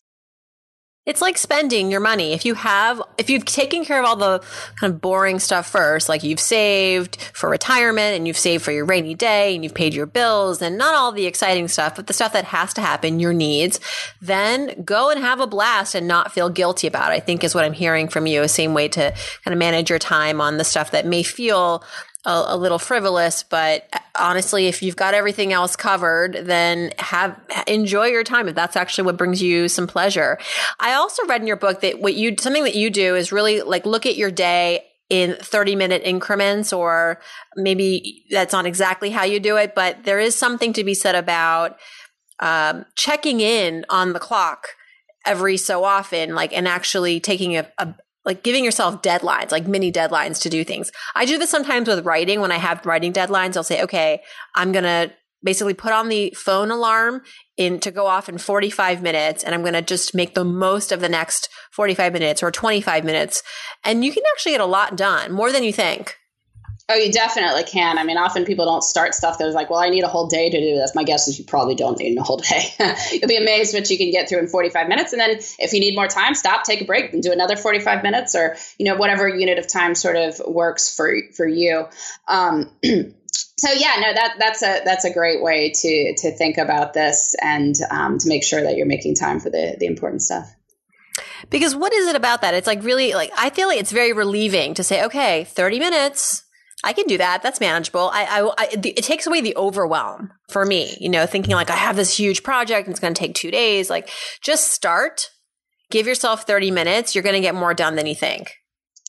It's 1.06 1.22
like 1.22 1.38
spending 1.38 1.92
your 1.92 2.00
money. 2.00 2.32
If 2.32 2.46
you 2.46 2.54
have, 2.54 3.02
if 3.18 3.30
you've 3.30 3.44
taken 3.44 3.84
care 3.84 4.00
of 4.00 4.06
all 4.06 4.16
the 4.16 4.40
kind 4.80 4.94
of 4.94 5.02
boring 5.02 5.40
stuff 5.40 5.68
first, 5.68 6.08
like 6.08 6.24
you've 6.24 6.40
saved 6.40 7.22
for 7.34 7.50
retirement 7.50 8.16
and 8.16 8.26
you've 8.26 8.38
saved 8.38 8.64
for 8.64 8.72
your 8.72 8.86
rainy 8.86 9.14
day 9.14 9.54
and 9.54 9.66
you've 9.66 9.74
paid 9.74 9.94
your 9.94 10.06
bills 10.06 10.62
and 10.62 10.78
not 10.78 10.96
all 10.96 11.12
the 11.12 11.26
exciting 11.26 11.68
stuff, 11.68 11.98
but 11.98 12.08
the 12.08 12.14
stuff 12.14 12.32
that 12.32 12.46
has 12.46 12.74
to 12.76 12.82
happen, 12.82 13.20
your 13.20 13.34
needs, 13.34 13.82
then 14.22 14.82
go 14.84 15.10
and 15.10 15.20
have 15.20 15.42
a 15.42 15.48
blast 15.48 15.94
and 15.94 16.08
not 16.08 16.32
feel 16.32 16.50
guilty 16.50 16.88
about 16.88 17.12
it. 17.12 17.16
I 17.16 17.20
think 17.20 17.44
is 17.44 17.54
what 17.54 17.66
I'm 17.66 17.74
hearing 17.74 18.08
from 18.08 18.26
you. 18.26 18.42
A 18.42 18.48
same 18.48 18.74
way 18.74 18.88
to 18.88 19.14
kind 19.44 19.54
of 19.54 19.58
manage 19.58 19.90
your 19.90 20.00
time 20.00 20.40
on 20.40 20.56
the 20.58 20.64
stuff 20.64 20.92
that 20.92 21.06
may 21.06 21.24
feel 21.24 21.84
a, 22.26 22.44
a, 22.48 22.58
little 22.58 22.80
frivolous, 22.80 23.44
but 23.44 23.88
honestly, 24.18 24.68
if 24.68 24.82
you've 24.82 24.96
got 24.96 25.14
everything 25.14 25.52
else 25.52 25.76
covered, 25.76 26.34
then 26.44 26.94
have 26.98 27.40
enjoy 27.68 28.08
your 28.08 28.24
time 28.24 28.48
if 28.48 28.56
that's 28.56 28.76
actually 28.76 29.06
what 29.06 29.18
brings 29.18 29.42
you 29.42 29.68
some 29.68 29.88
pleasure. 29.88 30.38
I 30.80 30.94
also 30.94 31.26
read 31.26 31.42
in 31.42 31.48
your 31.48 31.58
book 31.58 31.82
that 31.82 32.00
what 32.00 32.14
you 32.14 32.36
something 32.40 32.64
that 32.64 32.76
you 32.76 32.90
do 32.90 33.16
is 33.16 33.32
really 33.32 33.62
like 33.62 33.86
look 33.86 34.06
at 34.06 34.16
your 34.16 34.32
day 34.32 34.86
in 35.10 35.36
30 35.36 35.76
minute 35.76 36.02
increments 36.06 36.72
or 36.72 37.20
maybe 37.56 38.26
that's 38.32 38.54
not 38.54 38.66
exactly 38.66 39.10
how 39.10 39.24
you 39.24 39.40
do 39.40 39.58
it, 39.58 39.76
but 39.76 40.04
there 40.04 40.20
is 40.20 40.36
something 40.36 40.74
to 40.74 40.84
be 40.84 40.94
said 40.94 41.16
about 41.16 41.78
um, 42.40 42.86
checking 42.96 43.40
in 43.40 43.86
on 43.90 44.14
the 44.14 44.20
clock 44.20 44.70
every 45.26 45.58
so 45.58 45.84
often, 45.84 46.36
like, 46.36 46.52
and 46.54 46.68
actually 46.68 47.20
taking 47.20 47.56
a, 47.58 47.68
a, 47.78 47.94
like 48.26 48.44
giving 48.44 48.64
yourself 48.64 49.02
deadlines, 49.02 49.52
like 49.52 49.68
mini 49.68 49.92
deadlines 49.92 50.42
to 50.42 50.50
do 50.50 50.64
things. 50.64 50.92
I 51.16 51.26
do 51.26 51.38
this 51.38 51.50
sometimes 51.50 51.88
with 51.88 52.06
writing. 52.06 52.42
When 52.42 52.52
I 52.52 52.58
have 52.58 52.86
writing 52.86 53.14
deadlines, 53.14 53.58
I'll 53.58 53.64
say, 53.64 53.82
okay, 53.84 54.22
I'm 54.56 54.72
going 54.72 54.84
to 54.86 55.14
basically 55.44 55.74
put 55.74 55.92
on 55.92 56.08
the 56.08 56.34
phone 56.38 56.72
alarm 56.72 57.22
in 57.58 57.80
to 57.82 57.92
go 57.92 58.08
off 58.08 58.30
in 58.30 58.38
45 58.38 59.02
minutes 59.02 59.44
and 59.44 59.54
I'm 59.54 59.62
going 59.62 59.74
to 59.74 59.82
just 59.82 60.16
make 60.16 60.36
the 60.36 60.46
most 60.46 60.92
of 60.92 61.02
the 61.02 61.10
next 61.10 61.50
45 61.72 62.14
minutes 62.14 62.42
or 62.42 62.50
25 62.50 63.04
minutes. 63.04 63.44
And 63.84 64.06
you 64.06 64.14
can 64.14 64.24
actually 64.34 64.54
get 64.54 64.62
a 64.62 64.66
lot 64.66 64.96
done, 64.96 65.34
more 65.34 65.52
than 65.52 65.64
you 65.64 65.74
think. 65.74 66.18
Oh, 66.90 66.96
you 66.96 67.14
definitely 67.14 67.64
can. 67.64 67.98
I 67.98 68.04
mean, 68.04 68.18
often 68.18 68.44
people 68.44 68.66
don't 68.66 68.84
start 68.84 69.16
stuff 69.16 69.38
that's 69.38 69.56
like, 69.56 69.70
well, 69.70 69.80
I 69.80 69.90
need 69.90 70.04
a 70.04 70.10
whole 70.10 70.28
day 70.28 70.50
to 70.50 70.60
do 70.60 70.76
this. 70.76 70.94
My 70.94 71.06
guess 71.06 71.30
is 71.30 71.40
you 71.40 71.46
probably 71.46 71.76
don't 71.76 71.98
need 71.98 72.18
a 72.18 72.24
whole 72.24 72.38
day. 72.38 72.74
You'll 73.12 73.30
be 73.30 73.38
amazed 73.38 73.74
what 73.74 73.90
you 73.90 73.98
can 73.98 74.12
get 74.12 74.28
through 74.28 74.40
in 74.40 74.48
45 74.48 74.90
minutes. 74.90 75.14
And 75.14 75.20
then 75.22 75.38
if 75.60 75.72
you 75.72 75.80
need 75.80 75.96
more 75.96 76.08
time, 76.08 76.36
stop, 76.36 76.66
take 76.66 76.82
a 76.82 76.86
break, 76.86 77.14
and 77.14 77.24
do 77.24 77.32
another 77.32 77.56
45 77.56 78.04
minutes 78.04 78.36
or, 78.36 78.58
you 78.78 78.86
know, 78.86 78.96
whatever 78.96 79.30
unit 79.30 79.60
of 79.60 79.68
time 79.68 79.96
sort 79.96 80.18
of 80.18 80.42
works 80.46 80.94
for, 80.94 81.16
for 81.38 81.48
you. 81.48 81.86
Um, 82.28 82.70
so 82.84 83.72
yeah, 83.72 83.94
no, 84.02 84.14
that 84.14 84.36
that's 84.38 84.62
a 84.62 84.82
that's 84.84 85.06
a 85.06 85.14
great 85.14 85.42
way 85.42 85.72
to 85.74 86.16
to 86.18 86.32
think 86.36 86.58
about 86.58 86.94
this 86.94 87.34
and 87.42 87.76
um, 87.90 88.18
to 88.18 88.28
make 88.28 88.44
sure 88.44 88.62
that 88.62 88.76
you're 88.76 88.86
making 88.86 89.16
time 89.16 89.40
for 89.40 89.50
the 89.50 89.78
the 89.80 89.86
important 89.86 90.22
stuff. 90.22 90.54
Because 91.50 91.76
what 91.76 91.94
is 91.94 92.08
it 92.08 92.16
about 92.16 92.42
that? 92.42 92.54
It's 92.54 92.68
like 92.68 92.84
really 92.84 93.14
like 93.14 93.32
I 93.38 93.50
feel 93.50 93.68
like 93.68 93.80
it's 93.80 93.92
very 93.92 94.12
relieving 94.12 94.74
to 94.76 94.84
say, 94.84 95.04
okay, 95.06 95.46
30 95.46 95.80
minutes 95.80 96.43
I 96.84 96.94
can 96.94 97.06
do 97.06 97.18
that. 97.18 97.42
That's 97.42 97.60
manageable. 97.60 98.10
I, 98.14 98.24
I, 98.26 98.54
I, 98.58 98.68
it 98.74 99.04
takes 99.04 99.26
away 99.26 99.42
the 99.42 99.56
overwhelm 99.56 100.34
for 100.50 100.66
me, 100.66 100.98
you 101.00 101.10
know, 101.10 101.26
thinking 101.26 101.56
like 101.56 101.70
I 101.70 101.76
have 101.76 101.96
this 101.96 102.18
huge 102.18 102.44
project 102.44 102.88
and 102.88 102.94
it's 102.94 103.00
going 103.00 103.14
to 103.14 103.20
take 103.20 103.36
two 103.36 103.52
days. 103.52 103.90
Like 103.90 104.10
just 104.42 104.72
start, 104.72 105.30
give 105.90 106.08
yourself 106.08 106.46
30 106.46 106.72
minutes. 106.72 107.16
You're 107.16 107.24
going 107.24 107.36
to 107.36 107.42
get 107.42 107.56
more 107.56 107.74
done 107.74 107.96
than 107.96 108.06
you 108.06 108.16
think. 108.16 108.52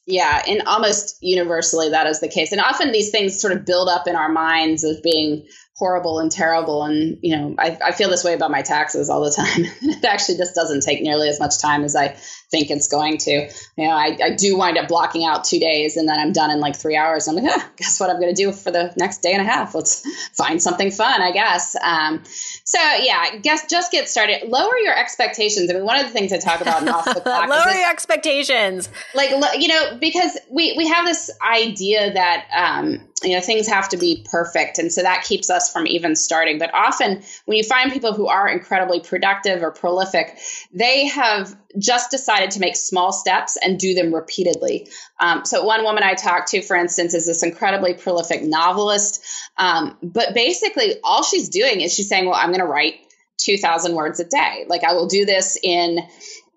Yeah. 0.06 0.42
And 0.46 0.62
almost 0.66 1.16
universally 1.20 1.90
that 1.90 2.06
is 2.06 2.20
the 2.20 2.28
case. 2.28 2.52
And 2.52 2.60
often 2.60 2.92
these 2.92 3.10
things 3.10 3.40
sort 3.40 3.54
of 3.54 3.64
build 3.64 3.88
up 3.88 4.06
in 4.06 4.16
our 4.16 4.28
minds 4.28 4.84
as 4.84 5.00
being 5.00 5.46
horrible 5.76 6.20
and 6.20 6.30
terrible. 6.30 6.84
And, 6.84 7.18
you 7.22 7.37
know, 7.37 7.54
I, 7.58 7.78
I 7.84 7.92
feel 7.92 8.10
this 8.10 8.22
way 8.22 8.34
about 8.34 8.50
my 8.50 8.62
taxes 8.62 9.08
all 9.08 9.24
the 9.24 9.30
time. 9.30 9.64
it 9.82 10.04
actually 10.04 10.37
just 10.37 10.54
doesn't 10.54 10.82
take 10.82 11.02
nearly 11.02 11.28
as 11.28 11.40
much 11.40 11.58
time 11.58 11.82
as 11.82 11.96
I 11.96 12.16
think 12.54 12.70
it's 12.70 12.86
going 12.86 13.18
to. 13.18 13.50
You 13.76 13.88
know, 13.88 13.90
I, 13.90 14.16
I 14.22 14.30
do 14.30 14.56
wind 14.56 14.78
up 14.78 14.86
blocking 14.86 15.24
out 15.24 15.44
two 15.44 15.58
days 15.58 15.96
and 15.96 16.08
then 16.08 16.20
I'm 16.20 16.32
done 16.32 16.50
in 16.50 16.60
like 16.60 16.76
three 16.76 16.96
hours. 16.96 17.26
I'm 17.26 17.34
like, 17.34 17.52
ah, 17.52 17.70
guess 17.76 17.98
what 17.98 18.10
I'm 18.10 18.20
going 18.20 18.32
to 18.32 18.42
do 18.42 18.52
for 18.52 18.70
the 18.70 18.92
next 18.96 19.22
day 19.22 19.32
and 19.32 19.42
a 19.42 19.44
half? 19.44 19.74
Let's 19.74 20.04
find 20.36 20.62
something 20.62 20.90
fun, 20.92 21.20
I 21.20 21.32
guess. 21.32 21.76
Um, 21.82 22.22
so 22.64 22.78
yeah, 23.00 23.36
guess 23.42 23.66
just 23.68 23.90
get 23.90 24.08
started. 24.08 24.48
Lower 24.48 24.76
your 24.78 24.96
expectations. 24.96 25.68
I 25.70 25.74
mean, 25.74 25.84
one 25.84 25.98
of 25.98 26.06
the 26.06 26.12
things 26.12 26.32
I 26.32 26.38
talk 26.38 26.60
about 26.60 26.82
in 26.82 26.88
off 26.88 27.04
the 27.04 27.20
clock. 27.20 27.48
Lower 27.48 27.72
your 27.72 27.90
expectations. 27.90 28.88
Like 29.14 29.30
you 29.58 29.68
know, 29.68 29.98
because 29.98 30.38
we 30.50 30.74
we 30.76 30.86
have 30.88 31.04
this 31.04 31.30
idea 31.42 32.12
that 32.14 32.46
um, 32.54 33.00
you 33.24 33.34
know 33.34 33.40
things 33.40 33.66
have 33.66 33.88
to 33.88 33.96
be 33.96 34.24
perfect. 34.30 34.78
And 34.78 34.92
so 34.92 35.02
that 35.02 35.24
keeps 35.24 35.50
us 35.50 35.72
from 35.72 35.87
even 35.87 36.16
starting. 36.16 36.58
But 36.58 36.72
often 36.74 37.22
when 37.46 37.56
you 37.56 37.64
find 37.64 37.92
people 37.92 38.12
who 38.12 38.28
are 38.28 38.48
incredibly 38.48 39.00
productive 39.00 39.62
or 39.62 39.70
prolific 39.70 40.38
they 40.72 41.06
have 41.08 41.56
just 41.78 42.10
decided 42.10 42.52
to 42.52 42.60
make 42.60 42.76
small 42.76 43.12
steps 43.12 43.56
and 43.62 43.78
do 43.78 43.94
them 43.94 44.14
repeatedly. 44.14 44.88
Um, 45.18 45.44
so 45.44 45.64
one 45.64 45.82
woman 45.84 46.02
i 46.02 46.14
talked 46.14 46.48
to 46.50 46.62
for 46.62 46.76
instance 46.76 47.14
is 47.14 47.26
this 47.26 47.42
incredibly 47.42 47.94
prolific 47.94 48.42
novelist. 48.42 49.22
Um, 49.56 49.96
but 50.02 50.34
basically 50.34 50.96
all 51.02 51.22
she's 51.22 51.48
doing 51.48 51.80
is 51.80 51.94
she's 51.94 52.08
saying 52.08 52.26
well 52.26 52.34
i'm 52.34 52.48
going 52.48 52.60
to 52.60 52.66
write 52.66 52.96
2000 53.38 53.94
words 53.94 54.20
a 54.20 54.24
day. 54.24 54.64
Like 54.68 54.84
i 54.84 54.92
will 54.92 55.06
do 55.06 55.24
this 55.24 55.58
in 55.62 55.98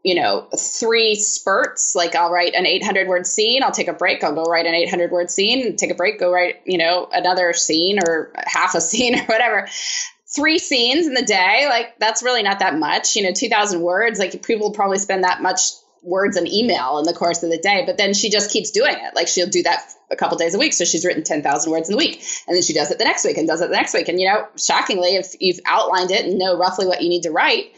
you 0.08 0.16
know, 0.16 0.48
three 0.58 1.16
spurts. 1.16 1.94
Like 1.94 2.16
I'll 2.16 2.32
write 2.32 2.56
an 2.56 2.66
800 2.66 3.10
word 3.10 3.28
scene, 3.28 3.62
I'll 3.62 3.74
take 3.74 3.90
a 3.90 3.94
break, 3.94 4.24
I'll 4.24 4.34
go 4.34 4.44
write 4.44 4.66
an 4.66 4.74
800 4.74 5.12
word 5.12 5.30
scene, 5.30 5.76
take 5.76 5.92
a 5.92 5.96
break, 5.96 6.18
go 6.18 6.32
write, 6.32 6.62
you 6.66 6.78
know, 6.78 7.10
another 7.12 7.52
scene 7.52 8.00
or 8.00 8.32
half 8.38 8.74
a 8.74 8.80
scene 8.90 9.20
or 9.20 9.26
whatever. 9.26 9.68
Three 10.34 10.60
scenes 10.60 11.08
in 11.08 11.14
the 11.14 11.26
day, 11.26 11.66
like 11.68 12.00
that's 12.00 12.24
really 12.24 12.42
not 12.42 12.60
that 12.60 12.80
much. 12.80 13.18
You 13.18 13.24
know, 13.24 13.34
2,000 13.34 13.82
words, 13.82 14.18
like 14.18 14.42
people 14.44 14.72
probably 14.72 14.98
spend 14.98 15.26
that 15.26 15.42
much 15.42 15.72
words 16.04 16.38
and 16.38 16.48
email 16.48 17.00
in 17.00 17.04
the 17.04 17.14
course 17.14 17.44
of 17.44 17.50
the 17.50 17.58
day, 17.58 17.84
but 17.86 17.98
then 17.98 18.14
she 18.14 18.30
just 18.30 18.50
keeps 18.50 18.72
doing 18.72 18.96
it. 18.96 19.14
Like 19.14 19.28
she'll 19.28 19.50
do 19.50 19.64
that 19.64 19.92
a 20.10 20.16
couple 20.16 20.38
days 20.38 20.56
a 20.56 20.60
week. 20.60 20.72
So 20.72 20.86
she's 20.86 21.04
written 21.04 21.24
10,000 21.24 21.70
words 21.70 21.90
in 21.90 21.94
the 21.94 21.98
week. 21.98 22.24
And 22.48 22.56
then 22.56 22.64
she 22.64 22.74
does 22.74 22.92
it 22.92 22.98
the 22.98 23.04
next 23.04 23.26
week 23.26 23.38
and 23.38 23.46
does 23.46 23.60
it 23.60 23.68
the 23.68 23.76
next 23.76 23.94
week. 23.94 24.08
And, 24.08 24.22
you 24.22 24.30
know, 24.30 24.48
shockingly, 24.56 25.18
if 25.18 25.36
you've 25.42 25.60
outlined 25.66 26.12
it 26.12 26.26
and 26.26 26.40
know 26.40 26.58
roughly 26.58 26.86
what 26.86 27.02
you 27.02 27.10
need 27.10 27.24
to 27.24 27.32
write, 27.32 27.74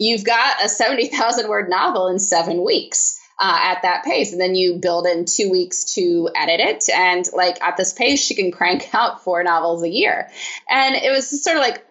you've 0.00 0.24
got 0.24 0.64
a 0.64 0.68
70,000 0.68 1.48
word 1.48 1.68
novel 1.68 2.08
in 2.08 2.18
seven 2.18 2.64
weeks. 2.64 3.18
Uh, 3.42 3.58
at 3.58 3.80
that 3.84 4.04
pace. 4.04 4.32
And 4.32 4.40
then 4.40 4.54
you 4.54 4.74
build 4.82 5.06
in 5.06 5.24
two 5.24 5.50
weeks 5.50 5.94
to 5.94 6.28
edit 6.36 6.60
it. 6.60 6.90
And 6.94 7.24
like 7.32 7.58
at 7.62 7.78
this 7.78 7.94
pace, 7.94 8.22
she 8.22 8.34
can 8.34 8.52
crank 8.52 8.90
out 8.94 9.24
four 9.24 9.42
novels 9.42 9.82
a 9.82 9.88
year. 9.88 10.28
And 10.68 10.94
it 10.94 11.10
was 11.10 11.30
just 11.30 11.44
sort 11.44 11.56
of 11.56 11.62
like, 11.62 11.82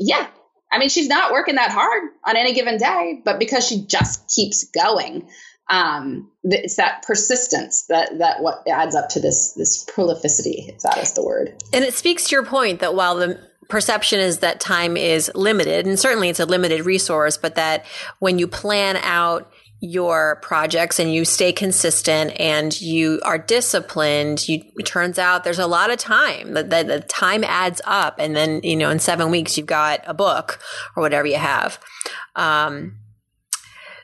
yeah. 0.00 0.26
I 0.72 0.80
mean, 0.80 0.88
she's 0.88 1.06
not 1.06 1.30
working 1.30 1.54
that 1.54 1.70
hard 1.70 2.10
on 2.24 2.36
any 2.36 2.54
given 2.54 2.76
day, 2.76 3.22
but 3.24 3.38
because 3.38 3.64
she 3.64 3.82
just 3.82 4.28
keeps 4.34 4.64
going, 4.64 5.28
um, 5.68 6.28
it's 6.42 6.74
that 6.74 7.04
persistence 7.06 7.86
that 7.86 8.18
that 8.18 8.42
what 8.42 8.66
adds 8.68 8.96
up 8.96 9.10
to 9.10 9.20
this 9.20 9.52
this 9.52 9.84
prolificity. 9.84 10.68
If 10.68 10.80
that 10.80 10.98
is 10.98 11.12
the 11.12 11.24
word. 11.24 11.54
And 11.72 11.84
it 11.84 11.94
speaks 11.94 12.28
to 12.28 12.34
your 12.34 12.44
point 12.44 12.80
that 12.80 12.96
while 12.96 13.14
the 13.14 13.40
perception 13.68 14.20
is 14.20 14.38
that 14.38 14.60
time 14.60 14.96
is 14.96 15.30
limited 15.34 15.86
and 15.86 15.98
certainly 15.98 16.28
it's 16.28 16.40
a 16.40 16.46
limited 16.46 16.84
resource 16.86 17.36
but 17.36 17.54
that 17.54 17.84
when 18.18 18.38
you 18.38 18.46
plan 18.46 18.96
out 18.98 19.52
your 19.80 20.36
projects 20.36 20.98
and 20.98 21.12
you 21.12 21.24
stay 21.24 21.52
consistent 21.52 22.32
and 22.40 22.80
you 22.80 23.20
are 23.24 23.36
disciplined 23.36 24.48
you 24.48 24.62
it 24.76 24.86
turns 24.86 25.18
out 25.18 25.44
there's 25.44 25.58
a 25.58 25.66
lot 25.66 25.90
of 25.90 25.98
time 25.98 26.54
that 26.54 26.70
the, 26.70 26.82
the, 26.82 27.00
time 27.00 27.44
adds 27.44 27.82
up 27.84 28.16
and 28.18 28.34
then 28.34 28.60
you 28.62 28.74
know 28.74 28.88
in 28.88 28.98
seven 28.98 29.30
weeks 29.30 29.56
you've 29.58 29.66
got 29.66 30.00
a 30.06 30.14
book 30.14 30.58
or 30.96 31.02
whatever 31.02 31.26
you 31.26 31.36
have. 31.36 31.78
Um, 32.34 32.96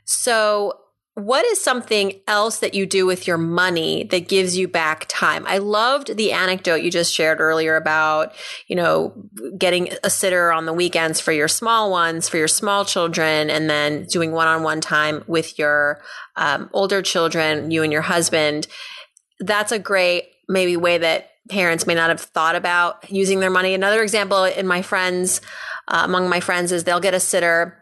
so 0.04 0.81
what 1.14 1.44
is 1.44 1.62
something 1.62 2.20
else 2.26 2.60
that 2.60 2.72
you 2.72 2.86
do 2.86 3.04
with 3.04 3.26
your 3.26 3.36
money 3.36 4.04
that 4.04 4.28
gives 4.28 4.56
you 4.56 4.66
back 4.66 5.04
time? 5.08 5.44
I 5.46 5.58
loved 5.58 6.16
the 6.16 6.32
anecdote 6.32 6.76
you 6.76 6.90
just 6.90 7.12
shared 7.12 7.38
earlier 7.38 7.76
about, 7.76 8.34
you 8.66 8.76
know, 8.76 9.12
getting 9.58 9.90
a 10.02 10.08
sitter 10.08 10.50
on 10.50 10.64
the 10.64 10.72
weekends 10.72 11.20
for 11.20 11.32
your 11.32 11.48
small 11.48 11.90
ones, 11.90 12.30
for 12.30 12.38
your 12.38 12.48
small 12.48 12.86
children, 12.86 13.50
and 13.50 13.68
then 13.68 14.04
doing 14.06 14.32
one 14.32 14.48
on 14.48 14.62
one 14.62 14.80
time 14.80 15.22
with 15.26 15.58
your 15.58 16.00
um, 16.36 16.70
older 16.72 17.02
children, 17.02 17.70
you 17.70 17.82
and 17.82 17.92
your 17.92 18.02
husband. 18.02 18.66
That's 19.38 19.72
a 19.72 19.78
great, 19.78 20.24
maybe, 20.48 20.78
way 20.78 20.96
that 20.96 21.28
parents 21.50 21.86
may 21.86 21.94
not 21.94 22.08
have 22.08 22.20
thought 22.20 22.56
about 22.56 23.10
using 23.10 23.40
their 23.40 23.50
money. 23.50 23.74
Another 23.74 24.02
example 24.02 24.44
in 24.44 24.66
my 24.66 24.80
friends, 24.80 25.42
uh, 25.88 26.02
among 26.04 26.30
my 26.30 26.40
friends, 26.40 26.72
is 26.72 26.84
they'll 26.84 27.00
get 27.00 27.12
a 27.12 27.20
sitter 27.20 27.76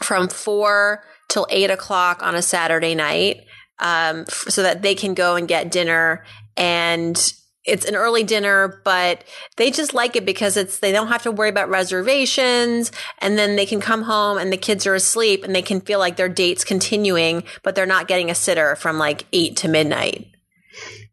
from 0.00 0.28
four 0.28 1.04
till 1.32 1.46
eight 1.48 1.70
o'clock 1.70 2.22
on 2.22 2.34
a 2.34 2.42
Saturday 2.42 2.94
night 2.94 3.38
um, 3.78 4.26
f- 4.28 4.44
so 4.48 4.62
that 4.62 4.82
they 4.82 4.94
can 4.94 5.14
go 5.14 5.34
and 5.34 5.48
get 5.48 5.70
dinner. 5.70 6.24
And 6.58 7.16
it's 7.64 7.86
an 7.86 7.94
early 7.94 8.22
dinner, 8.22 8.82
but 8.84 9.24
they 9.56 9.70
just 9.70 9.94
like 9.94 10.14
it 10.14 10.26
because 10.26 10.58
it's, 10.58 10.80
they 10.80 10.92
don't 10.92 11.08
have 11.08 11.22
to 11.22 11.30
worry 11.30 11.48
about 11.48 11.70
reservations. 11.70 12.92
And 13.18 13.38
then 13.38 13.56
they 13.56 13.64
can 13.64 13.80
come 13.80 14.02
home 14.02 14.36
and 14.36 14.52
the 14.52 14.58
kids 14.58 14.86
are 14.86 14.94
asleep 14.94 15.42
and 15.42 15.54
they 15.54 15.62
can 15.62 15.80
feel 15.80 15.98
like 15.98 16.16
their 16.16 16.28
date's 16.28 16.64
continuing, 16.64 17.44
but 17.62 17.74
they're 17.74 17.86
not 17.86 18.08
getting 18.08 18.30
a 18.30 18.34
sitter 18.34 18.76
from 18.76 18.98
like 18.98 19.24
eight 19.32 19.56
to 19.58 19.68
midnight. 19.68 20.26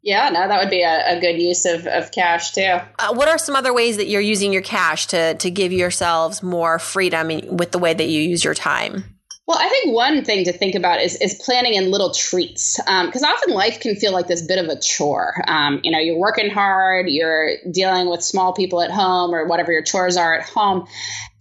Yeah, 0.02 0.30
no, 0.30 0.48
that 0.48 0.60
would 0.60 0.70
be 0.70 0.82
a, 0.82 1.18
a 1.18 1.20
good 1.22 1.40
use 1.40 1.66
of, 1.66 1.86
of 1.86 2.12
cash 2.12 2.52
too. 2.52 2.80
Uh, 2.98 3.14
what 3.14 3.28
are 3.30 3.38
some 3.38 3.56
other 3.56 3.74
ways 3.74 3.98
that 3.98 4.08
you're 4.08 4.22
using 4.22 4.52
your 4.52 4.62
cash 4.62 5.08
to 5.08 5.36
to 5.36 5.52
give 5.52 5.74
yourselves 5.74 6.42
more 6.42 6.80
freedom 6.80 7.58
with 7.58 7.72
the 7.72 7.80
way 7.80 7.94
that 7.94 8.08
you 8.08 8.22
use 8.22 8.44
your 8.44 8.54
time? 8.54 9.19
Well, 9.50 9.58
I 9.60 9.68
think 9.68 9.96
one 9.96 10.24
thing 10.24 10.46
to 10.46 10.54
think 10.54 10.76
about 10.76 11.02
is, 11.02 11.16
is 11.16 11.34
planning 11.34 11.74
in 11.74 11.90
little 11.90 12.14
treats 12.14 12.78
because 12.78 13.24
um, 13.24 13.34
often 13.34 13.56
life 13.56 13.80
can 13.80 13.96
feel 13.96 14.12
like 14.12 14.28
this 14.28 14.44
bit 14.44 14.64
of 14.64 14.70
a 14.70 14.80
chore. 14.80 15.42
Um, 15.48 15.80
you 15.84 15.90
know, 15.90 15.98
you're 15.98 16.20
working 16.20 16.52
hard, 16.52 17.08
you're 17.10 17.54
dealing 17.72 18.12
with 18.12 18.22
small 18.22 18.54
people 18.54 18.80
at 18.80 18.92
home 18.92 19.34
or 19.34 19.48
whatever 19.48 19.72
your 19.72 19.82
chores 19.82 20.18
are 20.18 20.36
at 20.36 20.48
home. 20.48 20.88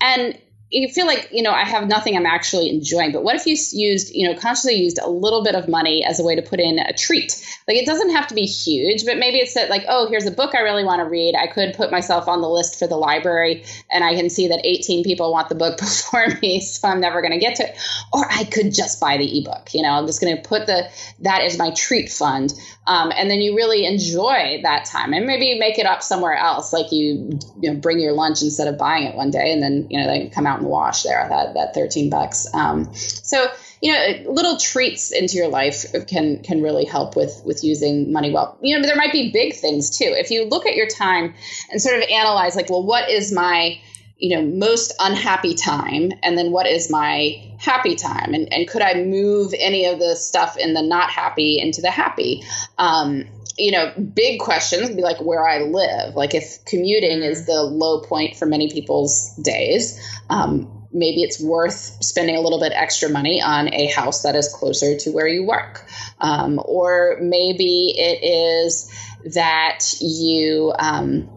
And 0.01 0.39
you 0.71 0.89
feel 0.89 1.07
like 1.07 1.29
you 1.33 1.43
know 1.43 1.51
i 1.51 1.65
have 1.65 1.89
nothing 1.89 2.17
i'm 2.17 2.27
actually 2.27 2.69
enjoying 2.69 3.11
but 3.11 3.23
what 3.23 3.35
if 3.35 3.47
you 3.47 3.57
used 3.73 4.15
you 4.15 4.29
know 4.29 4.39
consciously 4.39 4.75
used 4.75 4.99
a 4.99 5.09
little 5.09 5.43
bit 5.43 5.55
of 5.55 5.69
money 5.69 6.05
as 6.05 6.21
a 6.21 6.25
way 6.25 6.37
to 6.37 6.43
put 6.43 6.61
in 6.61 6.79
a 6.79 6.93
treat? 6.93 7.45
Like 7.67 7.77
it 7.77 7.87
doesn't 7.87 8.11
have 8.11 8.27
to 8.29 8.35
be 8.35 8.45
huge 8.45 9.05
but 9.05 9.19
maybe 9.19 9.39
it's 9.39 9.55
that 9.55 9.71
like 9.71 9.85
oh 9.89 10.09
here's 10.09 10.27
a 10.27 10.31
book 10.31 10.55
i 10.55 10.61
really 10.61 10.85
want 10.85 11.01
to 11.01 11.05
read. 11.05 11.35
I 11.35 11.47
could 11.47 11.75
put 11.75 11.91
myself 11.91 12.29
on 12.29 12.41
the 12.41 12.49
list 12.49 12.79
for 12.79 12.87
the 12.87 12.97
library 12.97 13.65
and 13.91 14.05
i 14.05 14.15
can 14.15 14.29
see 14.29 14.49
that 14.49 14.61
18 14.65 15.05
people 15.05 15.33
want 15.33 15.49
the 15.49 15.55
book 15.55 15.79
before 15.79 16.29
me 16.43 16.61
so 16.61 16.89
i'm 16.89 17.01
never 17.01 17.21
going 17.23 17.33
to 17.33 17.39
get 17.39 17.57
to 17.57 17.69
it. 17.69 17.77
Or 18.13 18.27
i 18.31 18.45
could 18.45 18.75
just 18.75 19.01
buy 19.01 19.17
the 19.17 19.39
ebook 19.39 19.73
you 19.73 19.83
know 19.83 19.91
i'm 19.91 20.07
just 20.07 20.21
going 20.21 20.37
to 20.37 20.43
put 20.43 20.67
the 20.67 20.89
that 21.21 21.45
is 21.45 21.59
my 21.59 21.71
treat 21.71 22.11
fund 22.11 22.53
um, 22.89 23.13
and 23.15 23.31
then 23.31 23.43
you 23.43 23.55
really 23.55 23.85
enjoy 23.85 24.61
that 24.63 24.87
time 24.87 25.13
and 25.13 25.27
maybe 25.27 25.59
make 25.59 25.79
it 25.79 25.85
up 25.85 26.03
somewhere 26.03 26.33
else 26.33 26.73
like 26.73 26.91
you, 26.91 27.39
you 27.61 27.71
know, 27.71 27.75
bring 27.75 28.01
your 28.01 28.13
lunch 28.13 28.41
instead 28.41 28.67
of 28.67 28.79
buying 28.79 29.05
it 29.05 29.15
one 29.15 29.31
day 29.31 29.53
and 29.53 29.63
then 29.63 29.87
you 29.91 30.01
know 30.01 30.07
they 30.07 30.31
come 30.31 30.47
out 30.47 30.58
and 30.59 30.67
wash 30.67 31.03
there 31.03 31.27
that 31.29 31.55
that 31.55 31.75
13 31.75 32.11
bucks. 32.11 32.47
Um, 32.55 32.93
so 32.95 33.47
you 33.81 33.93
know 33.93 34.33
little 34.33 34.57
treats 34.57 35.13
into 35.13 35.37
your 35.37 35.49
life 35.49 35.85
can 36.09 36.43
can 36.43 36.63
really 36.63 36.85
help 36.85 37.17
with 37.17 37.43
with 37.45 37.65
using 37.65 38.13
money. 38.13 38.33
Well 38.33 38.59
you 38.61 38.77
know 38.77 38.87
there 38.87 38.97
might 38.97 39.13
be 39.13 39.33
big 39.33 39.55
things 39.55 39.97
too. 39.97 40.13
If 40.17 40.31
you 40.31 40.45
look 40.49 40.67
at 40.67 40.75
your 40.75 40.89
time 40.89 41.35
and 41.71 41.81
sort 41.81 41.97
of 41.97 42.09
analyze 42.09 42.57
like 42.57 42.71
well 42.71 42.83
what 42.83 43.09
is 43.09 43.33
my 43.33 43.81
you 44.19 44.37
know 44.37 44.45
most 44.45 44.93
unhappy 44.99 45.55
time? 45.55 46.13
And 46.23 46.37
then 46.37 46.51
what 46.51 46.67
is 46.67 46.91
my 46.91 47.43
happy 47.59 47.95
time? 47.95 48.35
And, 48.35 48.53
and 48.53 48.69
could 48.69 48.83
i 48.83 48.95
move 48.95 49.55
any 49.59 49.87
of 49.87 49.99
the 49.99 50.17
stuff 50.17 50.57
in 50.57 50.75
the 50.75 50.83
not 50.83 51.11
happy 51.11 51.59
into 51.61 51.81
the 51.81 51.91
happy? 51.91 52.43
Um, 52.79 53.25
you 53.59 53.73
know 53.73 53.93
big 54.15 54.41
questions 54.41 54.89
would 54.89 54.97
be 54.97 55.03
like 55.03 55.21
where 55.21 55.47
i 55.47 55.59
live. 55.59 56.15
Like 56.15 56.35
if 56.35 56.65
commuting 56.65 57.23
is 57.23 57.47
the 57.47 57.63
low 57.63 58.03
point 58.03 58.37
for 58.37 58.47
many 58.47 58.71
people's 58.71 59.35
days 59.37 60.01
um, 60.31 60.79
maybe 60.93 61.23
it's 61.23 61.41
worth 61.41 61.97
spending 62.03 62.37
a 62.37 62.41
little 62.41 62.61
bit 62.61 62.73
extra 62.75 63.09
money 63.09 63.43
on 63.43 63.73
a 63.73 63.87
house 63.87 64.23
that 64.23 64.35
is 64.35 64.49
closer 64.49 64.97
to 64.97 65.11
where 65.11 65.29
you 65.29 65.45
work. 65.45 65.87
Um, 66.21 66.61
or 66.65 67.19
maybe 67.21 67.95
it 67.97 68.25
is 68.25 68.91
that 69.35 69.81
you 70.01 70.73
um, 70.79 71.29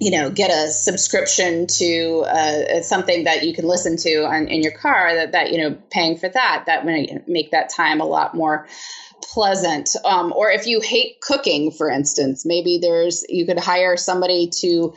you 0.00 0.10
know 0.10 0.30
get 0.30 0.50
a 0.50 0.70
subscription 0.70 1.66
to 1.66 2.24
uh, 2.28 2.82
something 2.82 3.24
that 3.24 3.42
you 3.42 3.54
can 3.54 3.66
listen 3.66 3.96
to 3.96 4.24
on, 4.24 4.48
in 4.48 4.62
your 4.62 4.72
car 4.72 5.14
that, 5.14 5.32
that 5.32 5.50
you 5.50 5.58
know 5.58 5.76
paying 5.90 6.16
for 6.16 6.28
that 6.28 6.64
that 6.66 6.84
might 6.84 7.26
make 7.26 7.50
that 7.52 7.70
time 7.70 8.00
a 8.00 8.04
lot 8.04 8.34
more 8.34 8.66
pleasant 9.22 9.90
um, 10.04 10.32
or 10.34 10.50
if 10.50 10.66
you 10.66 10.80
hate 10.80 11.20
cooking 11.20 11.70
for 11.70 11.88
instance 11.88 12.44
maybe 12.44 12.78
there's 12.80 13.24
you 13.28 13.46
could 13.46 13.58
hire 13.58 13.96
somebody 13.96 14.48
to 14.48 14.94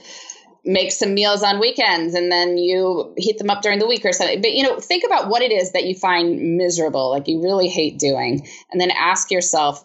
make 0.63 0.91
some 0.91 1.13
meals 1.13 1.43
on 1.43 1.59
weekends 1.59 2.15
and 2.15 2.31
then 2.31 2.57
you 2.57 3.13
heat 3.17 3.37
them 3.37 3.49
up 3.49 3.61
during 3.61 3.77
the 3.77 3.87
week 3.87 4.03
or 4.03 4.11
something 4.11 4.41
but 4.41 4.53
you 4.53 4.63
know 4.63 4.79
think 4.79 5.03
about 5.05 5.29
what 5.29 5.41
it 5.41 5.51
is 5.51 5.73
that 5.73 5.85
you 5.85 5.93
find 5.93 6.57
miserable 6.57 7.11
like 7.11 7.27
you 7.27 7.41
really 7.41 7.69
hate 7.69 7.99
doing 7.99 8.47
and 8.71 8.81
then 8.81 8.91
ask 8.91 9.29
yourself 9.29 9.83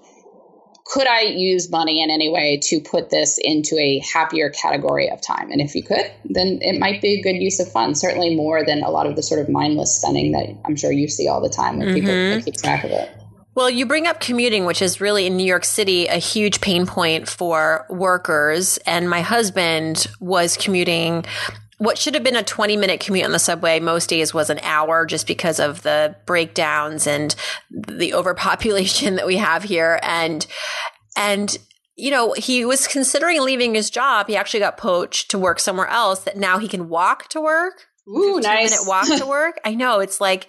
could 0.90 1.06
I 1.06 1.20
use 1.20 1.70
money 1.70 2.02
in 2.02 2.10
any 2.10 2.28
way 2.28 2.58
to 2.64 2.80
put 2.80 3.10
this 3.10 3.38
into 3.40 3.78
a 3.78 4.00
happier 4.00 4.50
category 4.50 5.08
of 5.08 5.20
time? 5.20 5.52
And 5.52 5.60
if 5.60 5.76
you 5.76 5.84
could, 5.84 6.10
then 6.24 6.58
it 6.62 6.80
might 6.80 7.00
be 7.00 7.14
a 7.14 7.22
good 7.22 7.36
use 7.36 7.60
of 7.60 7.70
funds, 7.70 8.00
certainly 8.00 8.34
more 8.34 8.64
than 8.64 8.82
a 8.82 8.90
lot 8.90 9.06
of 9.06 9.14
the 9.14 9.22
sort 9.22 9.40
of 9.40 9.48
mindless 9.48 9.96
spending 9.96 10.32
that 10.32 10.48
I'm 10.64 10.74
sure 10.74 10.90
you 10.90 11.06
see 11.06 11.28
all 11.28 11.40
the 11.40 11.48
time 11.48 11.78
when 11.78 11.88
mm-hmm. 11.88 11.94
people 11.94 12.42
keep 12.42 12.60
track 12.60 12.82
of 12.82 12.90
it. 12.90 13.19
Well, 13.60 13.68
you 13.68 13.84
bring 13.84 14.06
up 14.06 14.20
commuting, 14.20 14.64
which 14.64 14.80
is 14.80 15.02
really 15.02 15.26
in 15.26 15.36
New 15.36 15.44
York 15.44 15.66
City 15.66 16.06
a 16.06 16.16
huge 16.16 16.62
pain 16.62 16.86
point 16.86 17.28
for 17.28 17.84
workers. 17.90 18.78
And 18.86 19.10
my 19.10 19.20
husband 19.20 20.06
was 20.18 20.56
commuting 20.56 21.26
what 21.76 21.98
should 21.98 22.14
have 22.14 22.22
been 22.22 22.36
a 22.36 22.42
20 22.42 22.78
minute 22.78 23.00
commute 23.00 23.26
on 23.26 23.32
the 23.32 23.38
subway 23.38 23.78
most 23.78 24.08
days 24.08 24.32
was 24.32 24.48
an 24.48 24.60
hour 24.62 25.04
just 25.04 25.26
because 25.26 25.60
of 25.60 25.82
the 25.82 26.16
breakdowns 26.24 27.06
and 27.06 27.36
the 27.70 28.14
overpopulation 28.14 29.16
that 29.16 29.26
we 29.26 29.36
have 29.36 29.62
here. 29.62 30.00
And 30.02 30.46
and 31.14 31.58
you 31.96 32.10
know 32.10 32.32
he 32.32 32.64
was 32.64 32.86
considering 32.86 33.42
leaving 33.42 33.74
his 33.74 33.90
job. 33.90 34.28
He 34.28 34.36
actually 34.36 34.60
got 34.60 34.78
poached 34.78 35.30
to 35.32 35.38
work 35.38 35.60
somewhere 35.60 35.88
else 35.88 36.20
that 36.20 36.38
now 36.38 36.56
he 36.56 36.66
can 36.66 36.88
walk 36.88 37.28
to 37.28 37.42
work. 37.42 37.88
Ooh, 38.08 38.40
nice 38.40 38.70
minute 38.70 38.88
walk 38.88 39.18
to 39.18 39.26
work. 39.28 39.60
I 39.66 39.74
know. 39.74 40.00
It's 40.00 40.18
like 40.18 40.48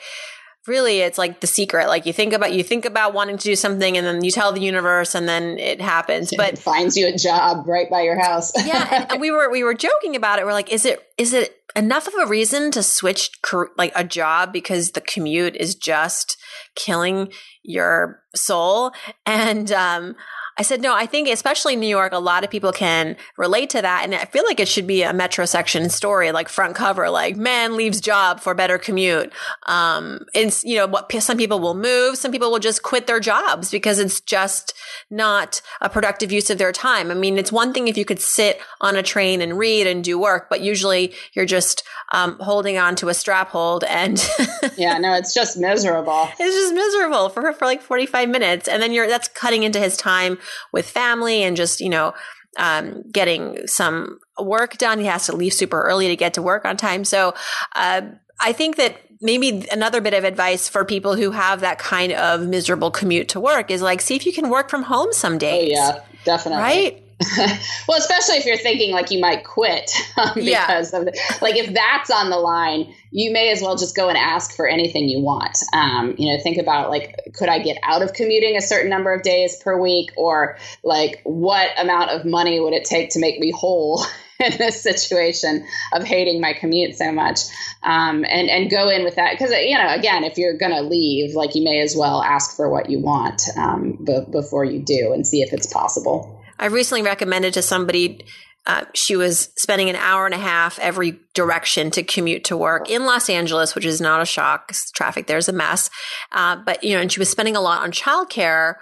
really 0.67 0.99
it's 0.99 1.17
like 1.17 1.39
the 1.39 1.47
secret. 1.47 1.87
Like 1.87 2.05
you 2.05 2.13
think 2.13 2.33
about 2.33 2.53
you 2.53 2.63
think 2.63 2.85
about 2.85 3.13
wanting 3.13 3.37
to 3.37 3.43
do 3.43 3.55
something 3.55 3.97
and 3.97 4.05
then 4.05 4.23
you 4.23 4.31
tell 4.31 4.51
the 4.51 4.61
universe 4.61 5.15
and 5.15 5.27
then 5.27 5.57
it 5.57 5.81
happens. 5.81 6.31
But 6.35 6.53
it 6.53 6.59
finds 6.59 6.95
you 6.95 7.07
a 7.07 7.17
job 7.17 7.67
right 7.67 7.89
by 7.89 8.01
your 8.01 8.19
house. 8.19 8.51
Yeah 8.65 9.07
and, 9.09 9.19
we 9.19 9.31
were 9.31 9.49
we 9.51 9.63
were 9.63 9.73
joking 9.73 10.15
about 10.15 10.39
it. 10.39 10.45
We're 10.45 10.53
like 10.53 10.71
is 10.71 10.85
it 10.85 10.99
is 11.17 11.33
it 11.33 11.55
enough 11.75 12.07
of 12.07 12.13
a 12.19 12.27
reason 12.27 12.71
to 12.71 12.83
switch 12.83 13.31
like 13.77 13.91
a 13.95 14.03
job 14.03 14.53
because 14.53 14.91
the 14.91 15.01
commute 15.01 15.55
is 15.55 15.73
just 15.75 16.37
killing 16.75 17.31
your 17.63 18.21
soul? 18.35 18.91
And 19.25 19.71
um 19.71 20.15
I 20.57 20.63
said, 20.63 20.81
no, 20.81 20.93
I 20.93 21.05
think 21.05 21.29
especially 21.29 21.73
in 21.73 21.79
New 21.79 21.87
York, 21.87 22.13
a 22.13 22.19
lot 22.19 22.43
of 22.43 22.49
people 22.49 22.71
can 22.71 23.15
relate 23.37 23.69
to 23.71 23.81
that. 23.81 24.03
And 24.03 24.13
I 24.13 24.25
feel 24.25 24.43
like 24.43 24.59
it 24.59 24.67
should 24.67 24.85
be 24.85 25.01
a 25.01 25.13
metro 25.13 25.45
section 25.45 25.89
story, 25.89 26.31
like 26.31 26.49
front 26.49 26.75
cover, 26.75 27.09
like 27.09 27.37
man 27.37 27.77
leaves 27.77 28.01
job 28.01 28.41
for 28.41 28.53
better 28.53 28.77
commute. 28.77 29.31
Um, 29.67 30.25
and 30.35 30.57
you 30.63 30.77
know, 30.77 30.87
what 30.87 31.11
some 31.21 31.37
people 31.37 31.59
will 31.59 31.73
move, 31.73 32.17
some 32.17 32.31
people 32.31 32.51
will 32.51 32.59
just 32.59 32.83
quit 32.83 33.07
their 33.07 33.19
jobs 33.19 33.71
because 33.71 33.99
it's 33.99 34.19
just 34.19 34.73
not 35.09 35.61
a 35.79 35.89
productive 35.89 36.31
use 36.31 36.49
of 36.49 36.57
their 36.57 36.71
time. 36.71 37.11
I 37.11 37.13
mean, 37.13 37.37
it's 37.37 37.51
one 37.51 37.73
thing 37.73 37.87
if 37.87 37.97
you 37.97 38.05
could 38.05 38.19
sit 38.19 38.59
on 38.81 38.95
a 38.95 39.03
train 39.03 39.41
and 39.41 39.57
read 39.57 39.87
and 39.87 40.03
do 40.03 40.19
work, 40.19 40.49
but 40.49 40.61
usually 40.61 41.13
you're 41.33 41.45
just 41.45 41.83
um, 42.11 42.37
holding 42.39 42.77
on 42.77 42.95
to 42.97 43.09
a 43.09 43.13
strap 43.13 43.49
hold 43.49 43.85
and 43.85 44.21
yeah, 44.77 44.97
no, 44.97 45.13
it's 45.13 45.33
just 45.33 45.57
miserable. 45.57 46.27
It's 46.39 46.55
just 46.55 46.73
miserable 46.73 47.29
for 47.29 47.53
for 47.53 47.65
like 47.65 47.81
45 47.81 48.29
minutes. 48.29 48.67
And 48.67 48.81
then 48.81 48.91
you're, 48.91 49.07
that's 49.07 49.27
cutting 49.29 49.63
into 49.63 49.79
his 49.79 49.95
time 49.97 50.37
with 50.71 50.89
family 50.89 51.43
and 51.43 51.57
just, 51.57 51.81
you 51.81 51.89
know, 51.89 52.13
um, 52.57 53.03
getting 53.11 53.65
some 53.67 54.19
work 54.39 54.77
done. 54.77 54.99
He 54.99 55.05
has 55.05 55.25
to 55.27 55.35
leave 55.35 55.53
super 55.53 55.81
early 55.81 56.07
to 56.07 56.15
get 56.15 56.33
to 56.35 56.41
work 56.41 56.65
on 56.65 56.77
time. 56.77 57.05
So, 57.05 57.33
uh, 57.75 58.01
I 58.39 58.53
think 58.53 58.75
that 58.77 58.97
maybe 59.21 59.67
another 59.71 60.01
bit 60.01 60.15
of 60.15 60.23
advice 60.23 60.67
for 60.67 60.83
people 60.83 61.15
who 61.15 61.31
have 61.31 61.61
that 61.61 61.77
kind 61.77 62.11
of 62.11 62.41
miserable 62.47 62.89
commute 62.89 63.29
to 63.29 63.39
work 63.39 63.69
is 63.69 63.81
like, 63.81 64.01
see 64.01 64.15
if 64.15 64.25
you 64.25 64.33
can 64.33 64.49
work 64.49 64.69
from 64.69 64.83
home 64.83 65.13
some 65.13 65.37
days. 65.37 65.71
Oh, 65.77 65.93
yeah, 65.93 66.03
definitely. 66.25 66.63
Right? 66.63 67.03
well, 67.87 67.97
especially 67.97 68.35
if 68.37 68.45
you're 68.45 68.57
thinking 68.57 68.91
like 68.91 69.11
you 69.11 69.19
might 69.19 69.43
quit 69.43 69.91
um, 70.17 70.31
because 70.35 70.93
yeah. 70.93 70.99
of 70.99 71.05
the, 71.05 71.37
like 71.41 71.55
if 71.55 71.73
that's 71.73 72.09
on 72.09 72.29
the 72.29 72.37
line, 72.37 72.93
you 73.11 73.31
may 73.31 73.51
as 73.51 73.61
well 73.61 73.75
just 73.75 73.95
go 73.95 74.09
and 74.09 74.17
ask 74.17 74.55
for 74.55 74.67
anything 74.67 75.07
you 75.09 75.19
want. 75.19 75.57
Um, 75.73 76.15
you 76.17 76.31
know, 76.31 76.41
think 76.41 76.57
about 76.57 76.89
like 76.89 77.15
could 77.33 77.49
I 77.49 77.59
get 77.59 77.77
out 77.83 78.01
of 78.01 78.13
commuting 78.13 78.57
a 78.57 78.61
certain 78.61 78.89
number 78.89 79.13
of 79.13 79.21
days 79.23 79.55
per 79.57 79.79
week, 79.79 80.11
or 80.15 80.57
like 80.83 81.21
what 81.23 81.69
amount 81.77 82.11
of 82.11 82.25
money 82.25 82.59
would 82.59 82.73
it 82.73 82.85
take 82.85 83.11
to 83.11 83.19
make 83.19 83.39
me 83.39 83.51
whole 83.51 84.05
in 84.39 84.57
this 84.57 84.81
situation 84.81 85.65
of 85.93 86.03
hating 86.03 86.41
my 86.41 86.53
commute 86.53 86.95
so 86.95 87.11
much 87.11 87.41
um, 87.83 88.25
and 88.27 88.49
and 88.49 88.71
go 88.71 88.89
in 88.89 89.03
with 89.03 89.15
that 89.15 89.33
because 89.33 89.51
you 89.51 89.77
know 89.77 89.93
again 89.93 90.23
if 90.23 90.37
you're 90.37 90.57
gonna 90.57 90.81
leave 90.81 91.35
like 91.35 91.53
you 91.53 91.63
may 91.63 91.79
as 91.79 91.95
well 91.95 92.23
ask 92.23 92.55
for 92.55 92.67
what 92.69 92.89
you 92.89 92.99
want 92.99 93.43
um, 93.55 93.99
b- 94.03 94.25
before 94.31 94.65
you 94.65 94.79
do 94.79 95.13
and 95.13 95.27
see 95.27 95.43
if 95.43 95.53
it's 95.53 95.71
possible 95.71 96.40
I 96.61 96.67
recently 96.67 97.01
recommended 97.01 97.55
to 97.55 97.61
somebody 97.61 98.23
uh, 98.67 98.85
she 98.93 99.15
was 99.15 99.49
spending 99.57 99.89
an 99.89 99.95
hour 99.95 100.25
and 100.25 100.35
a 100.35 100.37
half 100.37 100.77
every 100.79 101.19
direction 101.33 101.89
to 101.91 102.03
commute 102.03 102.43
to 102.45 102.55
work 102.55 102.89
in 102.89 103.05
Los 103.05 103.27
Angeles, 103.27 103.73
which 103.73 103.85
is 103.85 103.99
not 103.99 104.21
a 104.21 104.25
shock. 104.25 104.71
Traffic 104.93 105.25
there's 105.25 105.49
a 105.49 105.53
mess, 105.53 105.89
uh, 106.31 106.57
but 106.57 106.83
you 106.83 106.93
know, 106.93 107.01
and 107.01 107.11
she 107.11 107.19
was 107.19 107.29
spending 107.29 107.55
a 107.55 107.61
lot 107.61 107.81
on 107.81 107.91
childcare. 107.91 108.75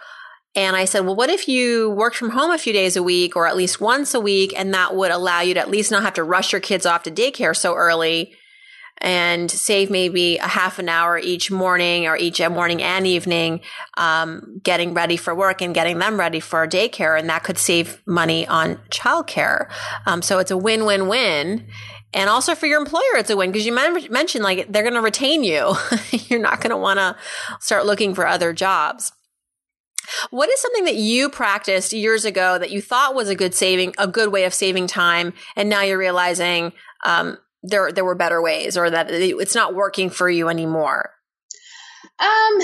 And 0.55 0.75
I 0.75 0.85
said, 0.85 1.01
well, 1.01 1.15
what 1.15 1.29
if 1.29 1.47
you 1.47 1.91
worked 1.91 2.17
from 2.17 2.31
home 2.31 2.51
a 2.51 2.57
few 2.57 2.73
days 2.73 2.97
a 2.97 3.03
week, 3.03 3.35
or 3.35 3.47
at 3.47 3.55
least 3.55 3.79
once 3.79 4.13
a 4.13 4.19
week, 4.19 4.53
and 4.57 4.73
that 4.73 4.95
would 4.95 5.11
allow 5.11 5.41
you 5.41 5.53
to 5.53 5.59
at 5.59 5.69
least 5.69 5.91
not 5.91 6.03
have 6.03 6.15
to 6.15 6.23
rush 6.23 6.51
your 6.51 6.59
kids 6.59 6.85
off 6.85 7.03
to 7.03 7.11
daycare 7.11 7.55
so 7.55 7.75
early, 7.75 8.33
and 9.01 9.49
save 9.49 9.89
maybe 9.89 10.37
a 10.37 10.47
half 10.47 10.79
an 10.79 10.89
hour 10.89 11.17
each 11.17 11.51
morning 11.51 12.07
or 12.07 12.17
each 12.17 12.41
morning 12.49 12.81
and 12.81 13.07
evening 13.07 13.61
um, 13.97 14.59
getting 14.63 14.93
ready 14.93 15.17
for 15.17 15.33
work 15.33 15.61
and 15.61 15.73
getting 15.73 15.99
them 15.99 16.19
ready 16.19 16.39
for 16.39 16.67
daycare 16.67 17.17
and 17.17 17.29
that 17.29 17.43
could 17.43 17.57
save 17.57 18.01
money 18.05 18.47
on 18.47 18.75
childcare. 18.89 19.69
Um, 20.05 20.21
so 20.21 20.39
it's 20.39 20.51
a 20.51 20.57
win-win-win 20.57 21.67
and 22.13 22.29
also 22.29 22.55
for 22.55 22.65
your 22.65 22.79
employer 22.79 23.17
it's 23.17 23.29
a 23.29 23.37
win 23.37 23.51
because 23.51 23.65
you 23.65 23.73
mentioned 23.73 24.43
like 24.43 24.71
they're 24.71 24.83
going 24.83 24.95
to 24.95 25.01
retain 25.01 25.43
you. 25.43 25.73
You're 26.11 26.39
not 26.39 26.61
going 26.61 26.71
to 26.71 26.77
want 26.77 26.99
to 26.99 27.15
start 27.59 27.85
looking 27.85 28.13
for 28.13 28.27
other 28.27 28.53
jobs. 28.53 29.11
What 30.31 30.49
is 30.49 30.59
something 30.59 30.85
that 30.85 30.95
you 30.95 31.29
practiced 31.29 31.93
years 31.93 32.25
ago 32.25 32.57
that 32.57 32.71
you 32.71 32.81
thought 32.81 33.15
was 33.15 33.29
a 33.29 33.35
good 33.35 33.53
saving, 33.53 33.93
a 33.97 34.07
good 34.07 34.31
way 34.31 34.43
of 34.45 34.53
saving 34.53 34.87
time, 34.87 35.33
and 35.55 35.69
now 35.69 35.81
you're 35.81 35.99
realizing 35.99 36.73
um, 37.05 37.37
there 37.63 37.91
there 37.91 38.05
were 38.05 38.15
better 38.15 38.41
ways 38.41 38.77
or 38.77 38.89
that 38.89 39.09
it's 39.11 39.55
not 39.55 39.75
working 39.75 40.09
for 40.09 40.29
you 40.29 40.49
anymore? 40.49 41.11
Um 42.19 42.59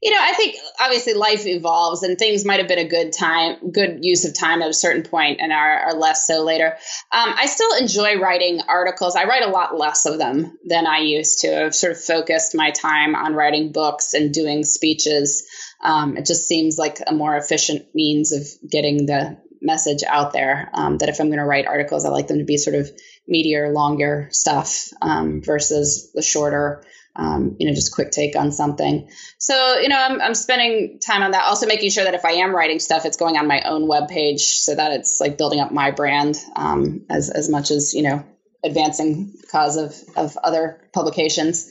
you 0.00 0.12
know, 0.12 0.20
I 0.20 0.32
think 0.34 0.54
obviously 0.80 1.14
life 1.14 1.44
evolves 1.44 2.04
and 2.04 2.16
things 2.16 2.44
might 2.44 2.60
have 2.60 2.68
been 2.68 2.78
a 2.78 2.88
good 2.88 3.12
time, 3.12 3.72
good 3.72 3.98
use 4.02 4.24
of 4.24 4.38
time 4.38 4.62
at 4.62 4.70
a 4.70 4.74
certain 4.74 5.02
point 5.02 5.40
and 5.40 5.52
are, 5.52 5.78
are 5.80 5.94
less 5.94 6.24
so 6.24 6.44
later. 6.44 6.76
Um, 7.10 7.34
I 7.36 7.46
still 7.46 7.74
enjoy 7.76 8.16
writing 8.20 8.60
articles. 8.68 9.16
I 9.16 9.24
write 9.24 9.42
a 9.42 9.50
lot 9.50 9.76
less 9.76 10.06
of 10.06 10.18
them 10.18 10.56
than 10.64 10.86
I 10.86 10.98
used 10.98 11.40
to. 11.40 11.64
I've 11.64 11.74
sort 11.74 11.92
of 11.92 12.00
focused 12.00 12.54
my 12.54 12.70
time 12.70 13.16
on 13.16 13.34
writing 13.34 13.72
books 13.72 14.14
and 14.14 14.32
doing 14.32 14.62
speeches. 14.62 15.44
Um, 15.82 16.16
it 16.16 16.26
just 16.26 16.46
seems 16.46 16.78
like 16.78 16.98
a 17.04 17.12
more 17.12 17.36
efficient 17.36 17.86
means 17.92 18.30
of 18.32 18.46
getting 18.70 19.06
the 19.06 19.36
message 19.60 20.04
out 20.04 20.32
there. 20.32 20.70
Um, 20.74 20.98
that 20.98 21.08
if 21.08 21.18
I'm 21.18 21.26
going 21.26 21.40
to 21.40 21.44
write 21.44 21.66
articles, 21.66 22.04
I 22.04 22.10
like 22.10 22.28
them 22.28 22.38
to 22.38 22.44
be 22.44 22.56
sort 22.56 22.76
of 22.76 22.88
meatier, 23.30 23.72
longer 23.72 24.28
stuff 24.30 24.88
um, 25.02 25.42
versus 25.42 26.10
the 26.14 26.22
shorter, 26.22 26.84
um, 27.16 27.56
you 27.58 27.66
know, 27.66 27.74
just 27.74 27.94
quick 27.94 28.10
take 28.10 28.36
on 28.36 28.52
something. 28.52 29.08
So, 29.38 29.78
you 29.80 29.88
know, 29.88 29.98
I'm, 29.98 30.20
I'm 30.20 30.34
spending 30.34 31.00
time 31.00 31.22
on 31.22 31.32
that. 31.32 31.44
Also 31.44 31.66
making 31.66 31.90
sure 31.90 32.04
that 32.04 32.14
if 32.14 32.24
I 32.24 32.32
am 32.32 32.54
writing 32.54 32.78
stuff, 32.78 33.04
it's 33.04 33.16
going 33.16 33.36
on 33.36 33.46
my 33.46 33.60
own 33.62 33.88
web 33.88 34.08
page 34.08 34.60
so 34.60 34.74
that 34.74 34.92
it's 34.92 35.20
like 35.20 35.36
building 35.36 35.60
up 35.60 35.72
my 35.72 35.90
brand 35.90 36.36
um, 36.54 37.04
as, 37.10 37.28
as 37.28 37.48
much 37.48 37.70
as, 37.70 37.92
you 37.92 38.02
know, 38.02 38.24
advancing 38.64 39.32
the 39.40 39.46
cause 39.46 39.76
of, 39.76 39.94
of 40.16 40.36
other 40.42 40.80
publications. 40.92 41.70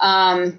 Um, 0.00 0.58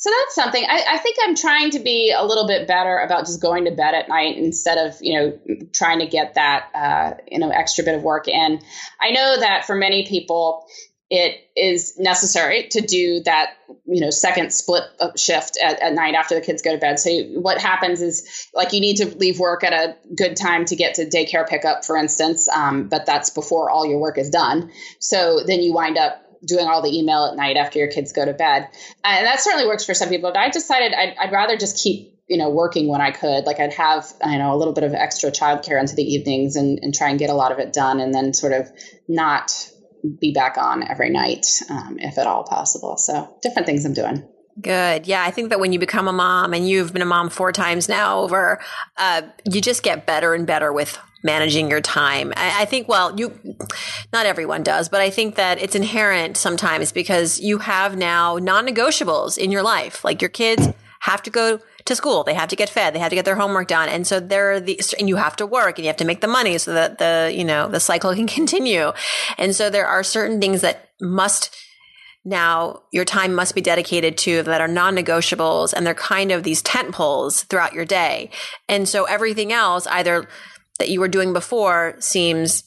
so 0.00 0.08
that's 0.08 0.34
something. 0.34 0.64
I, 0.66 0.94
I, 0.94 0.96
think 0.96 1.18
I'm 1.22 1.34
trying 1.34 1.72
to 1.72 1.78
be 1.78 2.10
a 2.10 2.24
little 2.24 2.46
bit 2.46 2.66
better 2.66 2.96
about 2.96 3.26
just 3.26 3.42
going 3.42 3.66
to 3.66 3.70
bed 3.70 3.94
at 3.94 4.08
night 4.08 4.38
instead 4.38 4.78
of 4.78 4.96
you 5.02 5.12
know 5.12 5.38
trying 5.74 5.98
to 5.98 6.06
get 6.06 6.36
that 6.36 6.70
uh, 6.74 7.20
you 7.30 7.38
know 7.38 7.50
extra 7.50 7.84
bit 7.84 7.94
of 7.94 8.02
work 8.02 8.26
in. 8.26 8.62
I 8.98 9.10
know 9.10 9.38
that 9.38 9.66
for 9.66 9.76
many 9.76 10.06
people 10.06 10.64
it 11.10 11.38
is 11.54 11.98
necessary 11.98 12.68
to 12.68 12.80
do 12.80 13.20
that 13.24 13.50
you 13.84 14.00
know 14.00 14.08
second 14.08 14.54
split 14.54 14.84
shift 15.16 15.58
at, 15.62 15.78
at 15.82 15.92
night 15.92 16.14
after 16.14 16.34
the 16.34 16.40
kids 16.40 16.62
go 16.62 16.72
to 16.72 16.78
bed. 16.78 16.98
So 16.98 17.10
what 17.34 17.60
happens 17.60 18.00
is 18.00 18.48
like 18.54 18.72
you 18.72 18.80
need 18.80 18.96
to 18.96 19.06
leave 19.18 19.38
work 19.38 19.62
at 19.64 19.74
a 19.74 19.96
good 20.16 20.34
time 20.34 20.64
to 20.64 20.76
get 20.76 20.94
to 20.94 21.04
daycare 21.04 21.46
pickup 21.46 21.84
for 21.84 21.98
instance 21.98 22.48
um, 22.48 22.88
but 22.88 23.04
that's 23.04 23.28
before 23.28 23.68
all 23.68 23.84
your 23.84 23.98
work 23.98 24.16
is 24.16 24.30
done. 24.30 24.72
So 24.98 25.40
then 25.46 25.60
you 25.60 25.74
wind 25.74 25.98
up 25.98 26.24
doing 26.44 26.66
all 26.66 26.82
the 26.82 26.96
email 26.96 27.26
at 27.26 27.36
night 27.36 27.56
after 27.56 27.78
your 27.78 27.88
kids 27.88 28.12
go 28.12 28.24
to 28.24 28.32
bed. 28.32 28.68
And 29.04 29.26
that 29.26 29.40
certainly 29.40 29.66
works 29.66 29.84
for 29.84 29.94
some 29.94 30.08
people. 30.08 30.30
But 30.32 30.38
I 30.38 30.48
decided 30.50 30.94
I'd, 30.94 31.14
I'd 31.20 31.32
rather 31.32 31.56
just 31.56 31.82
keep 31.82 32.18
you 32.28 32.38
know 32.38 32.48
working 32.48 32.88
when 32.88 33.00
I 33.00 33.10
could. 33.10 33.44
Like 33.44 33.60
I'd 33.60 33.74
have 33.74 34.06
you 34.24 34.38
know 34.38 34.54
a 34.54 34.56
little 34.56 34.72
bit 34.72 34.84
of 34.84 34.94
extra 34.94 35.30
childcare 35.30 35.80
into 35.80 35.94
the 35.94 36.04
evenings 36.04 36.56
and, 36.56 36.78
and 36.80 36.94
try 36.94 37.10
and 37.10 37.18
get 37.18 37.30
a 37.30 37.34
lot 37.34 37.52
of 37.52 37.58
it 37.58 37.72
done, 37.72 38.00
and 38.00 38.14
then 38.14 38.32
sort 38.32 38.52
of 38.52 38.70
not 39.08 39.52
be 40.18 40.32
back 40.32 40.56
on 40.56 40.88
every 40.88 41.10
night 41.10 41.46
um, 41.68 41.98
if 41.98 42.16
at 42.16 42.26
all 42.26 42.44
possible. 42.44 42.96
So 42.96 43.36
different 43.42 43.66
things 43.66 43.84
I'm 43.84 43.92
doing. 43.92 44.26
Good. 44.60 45.06
Yeah. 45.06 45.22
I 45.22 45.30
think 45.30 45.50
that 45.50 45.60
when 45.60 45.72
you 45.72 45.78
become 45.78 46.08
a 46.08 46.12
mom 46.12 46.52
and 46.52 46.68
you've 46.68 46.92
been 46.92 47.02
a 47.02 47.06
mom 47.06 47.30
four 47.30 47.52
times 47.52 47.88
now 47.88 48.20
over, 48.20 48.60
uh, 48.96 49.22
you 49.50 49.60
just 49.60 49.82
get 49.82 50.06
better 50.06 50.34
and 50.34 50.46
better 50.46 50.72
with 50.72 50.98
managing 51.22 51.70
your 51.70 51.80
time. 51.80 52.32
I, 52.36 52.62
I, 52.62 52.64
think, 52.64 52.88
well, 52.88 53.18
you, 53.18 53.38
not 54.12 54.26
everyone 54.26 54.62
does, 54.62 54.88
but 54.88 55.00
I 55.00 55.10
think 55.10 55.34
that 55.36 55.60
it's 55.60 55.74
inherent 55.74 56.36
sometimes 56.36 56.92
because 56.92 57.40
you 57.40 57.58
have 57.58 57.96
now 57.96 58.36
non 58.36 58.66
negotiables 58.66 59.36
in 59.36 59.50
your 59.50 59.62
life. 59.62 60.04
Like 60.04 60.22
your 60.22 60.30
kids 60.30 60.68
have 61.00 61.22
to 61.22 61.30
go 61.30 61.60
to 61.86 61.96
school. 61.96 62.24
They 62.24 62.34
have 62.34 62.48
to 62.50 62.56
get 62.56 62.68
fed. 62.68 62.94
They 62.94 62.98
have 62.98 63.10
to 63.10 63.14
get 63.14 63.24
their 63.24 63.36
homework 63.36 63.68
done. 63.68 63.88
And 63.88 64.06
so 64.06 64.20
there 64.20 64.52
are 64.52 64.60
the, 64.60 64.80
and 64.98 65.08
you 65.08 65.16
have 65.16 65.36
to 65.36 65.46
work 65.46 65.78
and 65.78 65.84
you 65.84 65.88
have 65.88 65.96
to 65.96 66.04
make 66.04 66.20
the 66.20 66.28
money 66.28 66.58
so 66.58 66.74
that 66.74 66.98
the, 66.98 67.32
you 67.34 67.44
know, 67.44 67.68
the 67.68 67.80
cycle 67.80 68.14
can 68.14 68.26
continue. 68.26 68.92
And 69.38 69.54
so 69.54 69.70
there 69.70 69.86
are 69.86 70.02
certain 70.02 70.40
things 70.40 70.60
that 70.60 70.90
must, 71.00 71.56
now 72.24 72.82
your 72.92 73.06
time 73.06 73.34
must 73.34 73.54
be 73.54 73.62
dedicated 73.62 74.18
to 74.18 74.42
that 74.42 74.60
are 74.60 74.68
non-negotiables 74.68 75.72
and 75.72 75.86
they're 75.86 75.94
kind 75.94 76.32
of 76.32 76.42
these 76.42 76.60
tent 76.60 76.92
poles 76.92 77.44
throughout 77.44 77.72
your 77.72 77.86
day. 77.86 78.30
And 78.68 78.86
so 78.86 79.04
everything 79.04 79.52
else 79.52 79.86
either 79.86 80.28
that 80.80 80.88
you 80.88 80.98
were 80.98 81.08
doing 81.08 81.32
before 81.32 81.94
seems 82.00 82.64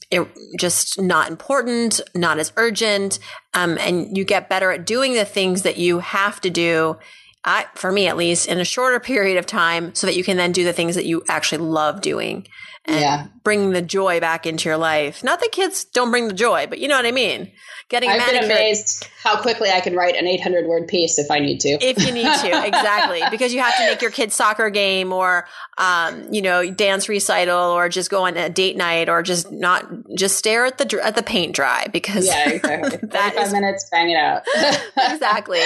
just 0.57 1.01
not 1.01 1.29
important, 1.29 1.99
not 2.15 2.39
as 2.39 2.53
urgent, 2.55 3.19
um, 3.53 3.77
and 3.79 4.15
you 4.15 4.23
get 4.23 4.47
better 4.47 4.71
at 4.71 4.85
doing 4.85 5.13
the 5.13 5.25
things 5.25 5.63
that 5.63 5.77
you 5.77 5.99
have 5.99 6.39
to 6.41 6.49
do. 6.49 6.97
I, 7.43 7.65
for 7.75 7.91
me, 7.91 8.07
at 8.07 8.15
least, 8.15 8.47
in 8.47 8.59
a 8.59 8.65
shorter 8.65 8.99
period 9.11 9.37
of 9.37 9.45
time, 9.45 9.93
so 9.93 10.07
that 10.07 10.15
you 10.15 10.23
can 10.23 10.37
then 10.37 10.53
do 10.53 10.63
the 10.63 10.73
things 10.73 10.95
that 10.95 11.05
you 11.05 11.23
actually 11.27 11.65
love 11.65 11.99
doing 11.99 12.47
and 12.85 12.99
yeah. 12.99 13.27
bring 13.43 13.71
the 13.71 13.81
joy 13.81 14.19
back 14.19 14.45
into 14.45 14.69
your 14.69 14.77
life. 14.77 15.23
Not 15.23 15.39
that 15.39 15.51
kids 15.51 15.85
don't 15.85 16.11
bring 16.11 16.27
the 16.27 16.33
joy, 16.33 16.67
but 16.67 16.79
you 16.79 16.87
know 16.87 16.95
what 16.95 17.05
I 17.05 17.11
mean 17.11 17.51
getting 17.93 18.09
I've 18.09 18.25
been 18.25 18.43
amazed 18.43 19.07
how 19.23 19.39
quickly 19.41 19.69
I 19.69 19.79
can 19.79 19.95
write 19.95 20.15
an 20.15 20.27
800 20.27 20.65
word 20.65 20.87
piece 20.87 21.19
if 21.19 21.29
I 21.29 21.39
need 21.39 21.59
to. 21.61 21.69
If 21.69 22.03
you 22.03 22.11
need 22.11 22.25
to, 22.25 22.65
exactly. 22.65 23.21
because 23.29 23.53
you 23.53 23.61
have 23.61 23.75
to 23.77 23.85
make 23.85 24.01
your 24.01 24.11
kid's 24.11 24.35
soccer 24.35 24.69
game 24.69 25.13
or, 25.13 25.47
um, 25.77 26.33
you 26.33 26.41
know, 26.41 26.69
dance 26.69 27.07
recital 27.07 27.71
or 27.71 27.87
just 27.87 28.09
go 28.09 28.25
on 28.25 28.35
a 28.35 28.49
date 28.49 28.75
night 28.75 29.09
or 29.09 29.21
just 29.21 29.51
not, 29.51 29.85
just 30.15 30.37
stare 30.37 30.65
at 30.65 30.77
the, 30.77 30.99
at 31.05 31.15
the 31.15 31.23
paint 31.23 31.55
dry 31.55 31.85
because 31.93 32.25
yeah, 32.25 32.49
exactly. 32.49 32.97
that 33.09 33.35
is, 33.35 33.53
minutes, 33.53 33.87
bang 33.91 34.09
it 34.09 34.17
out. 34.17 34.43
exactly. 34.97 35.61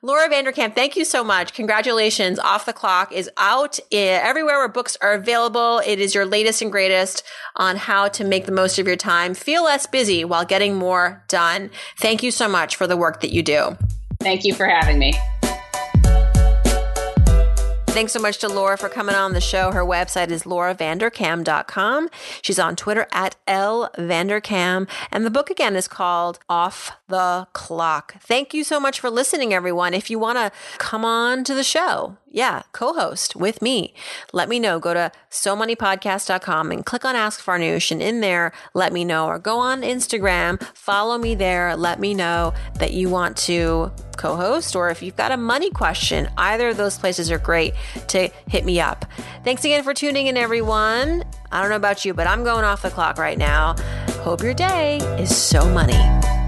Laura 0.00 0.28
Vanderkam, 0.28 0.74
thank 0.74 0.96
you 0.96 1.04
so 1.04 1.24
much. 1.24 1.52
Congratulations. 1.54 2.38
Off 2.38 2.64
the 2.66 2.72
Clock 2.72 3.12
is 3.12 3.28
out 3.36 3.78
everywhere 3.92 4.58
where 4.58 4.68
books 4.68 4.96
are 5.00 5.12
available. 5.12 5.82
It 5.84 5.98
is 5.98 6.14
your 6.14 6.24
latest 6.24 6.53
and 6.62 6.72
greatest 6.72 7.22
on 7.56 7.76
how 7.76 8.08
to 8.08 8.24
make 8.24 8.46
the 8.46 8.52
most 8.52 8.78
of 8.78 8.86
your 8.86 8.96
time, 8.96 9.34
feel 9.34 9.64
less 9.64 9.86
busy 9.86 10.24
while 10.24 10.44
getting 10.44 10.74
more 10.74 11.24
done. 11.28 11.70
Thank 11.98 12.22
you 12.22 12.30
so 12.30 12.48
much 12.48 12.76
for 12.76 12.86
the 12.86 12.96
work 12.96 13.20
that 13.20 13.30
you 13.30 13.42
do. 13.42 13.76
Thank 14.20 14.44
you 14.44 14.54
for 14.54 14.66
having 14.66 14.98
me. 14.98 15.12
Thanks 17.94 18.12
so 18.12 18.18
much 18.18 18.38
to 18.38 18.48
Laura 18.48 18.76
for 18.76 18.88
coming 18.88 19.14
on 19.14 19.34
the 19.34 19.40
show. 19.40 19.70
Her 19.70 19.84
website 19.84 20.30
is 20.30 20.42
lauravanderkam.com. 20.42 22.08
She's 22.42 22.58
on 22.58 22.74
Twitter 22.74 23.06
at 23.12 23.36
L 23.46 23.88
Vanderkam. 23.96 24.88
And 25.12 25.24
the 25.24 25.30
book 25.30 25.48
again 25.48 25.76
is 25.76 25.86
called 25.86 26.40
Off 26.48 26.90
the 27.06 27.46
Clock. 27.52 28.16
Thank 28.20 28.52
you 28.52 28.64
so 28.64 28.80
much 28.80 28.98
for 28.98 29.10
listening, 29.10 29.54
everyone. 29.54 29.94
If 29.94 30.10
you 30.10 30.18
want 30.18 30.38
to 30.38 30.50
come 30.78 31.04
on 31.04 31.44
to 31.44 31.54
the 31.54 31.62
show, 31.62 32.16
yeah, 32.34 32.62
co-host 32.72 33.36
with 33.36 33.62
me. 33.62 33.94
Let 34.32 34.48
me 34.48 34.58
know. 34.58 34.80
Go 34.80 34.92
to 34.92 35.12
so 35.30 35.54
somoneypodcast.com 35.54 36.72
and 36.72 36.84
click 36.84 37.04
on 37.04 37.14
Ask 37.14 37.40
Farnoosh 37.44 37.92
and 37.92 38.02
in 38.02 38.20
there, 38.22 38.52
let 38.74 38.92
me 38.92 39.04
know 39.04 39.26
or 39.26 39.38
go 39.38 39.60
on 39.60 39.82
Instagram, 39.82 40.60
follow 40.74 41.16
me 41.16 41.36
there. 41.36 41.76
Let 41.76 42.00
me 42.00 42.12
know 42.12 42.52
that 42.80 42.92
you 42.92 43.08
want 43.08 43.36
to 43.36 43.92
co-host 44.16 44.76
or 44.76 44.90
if 44.90 45.02
you've 45.02 45.16
got 45.16 45.32
a 45.32 45.36
money 45.36 45.70
question, 45.70 46.28
either 46.36 46.68
of 46.68 46.76
those 46.76 46.98
places 46.98 47.30
are 47.30 47.38
great 47.38 47.74
to 48.08 48.28
hit 48.48 48.64
me 48.64 48.80
up. 48.80 49.04
Thanks 49.44 49.64
again 49.64 49.82
for 49.84 49.94
tuning 49.94 50.26
in 50.26 50.36
everyone. 50.36 51.24
I 51.50 51.60
don't 51.60 51.70
know 51.70 51.76
about 51.76 52.04
you, 52.04 52.14
but 52.14 52.26
I'm 52.26 52.44
going 52.44 52.64
off 52.64 52.82
the 52.82 52.90
clock 52.90 53.18
right 53.18 53.38
now. 53.38 53.76
Hope 54.20 54.42
your 54.42 54.54
day 54.54 54.98
is 55.18 55.34
so 55.36 55.68
money. 55.68 56.43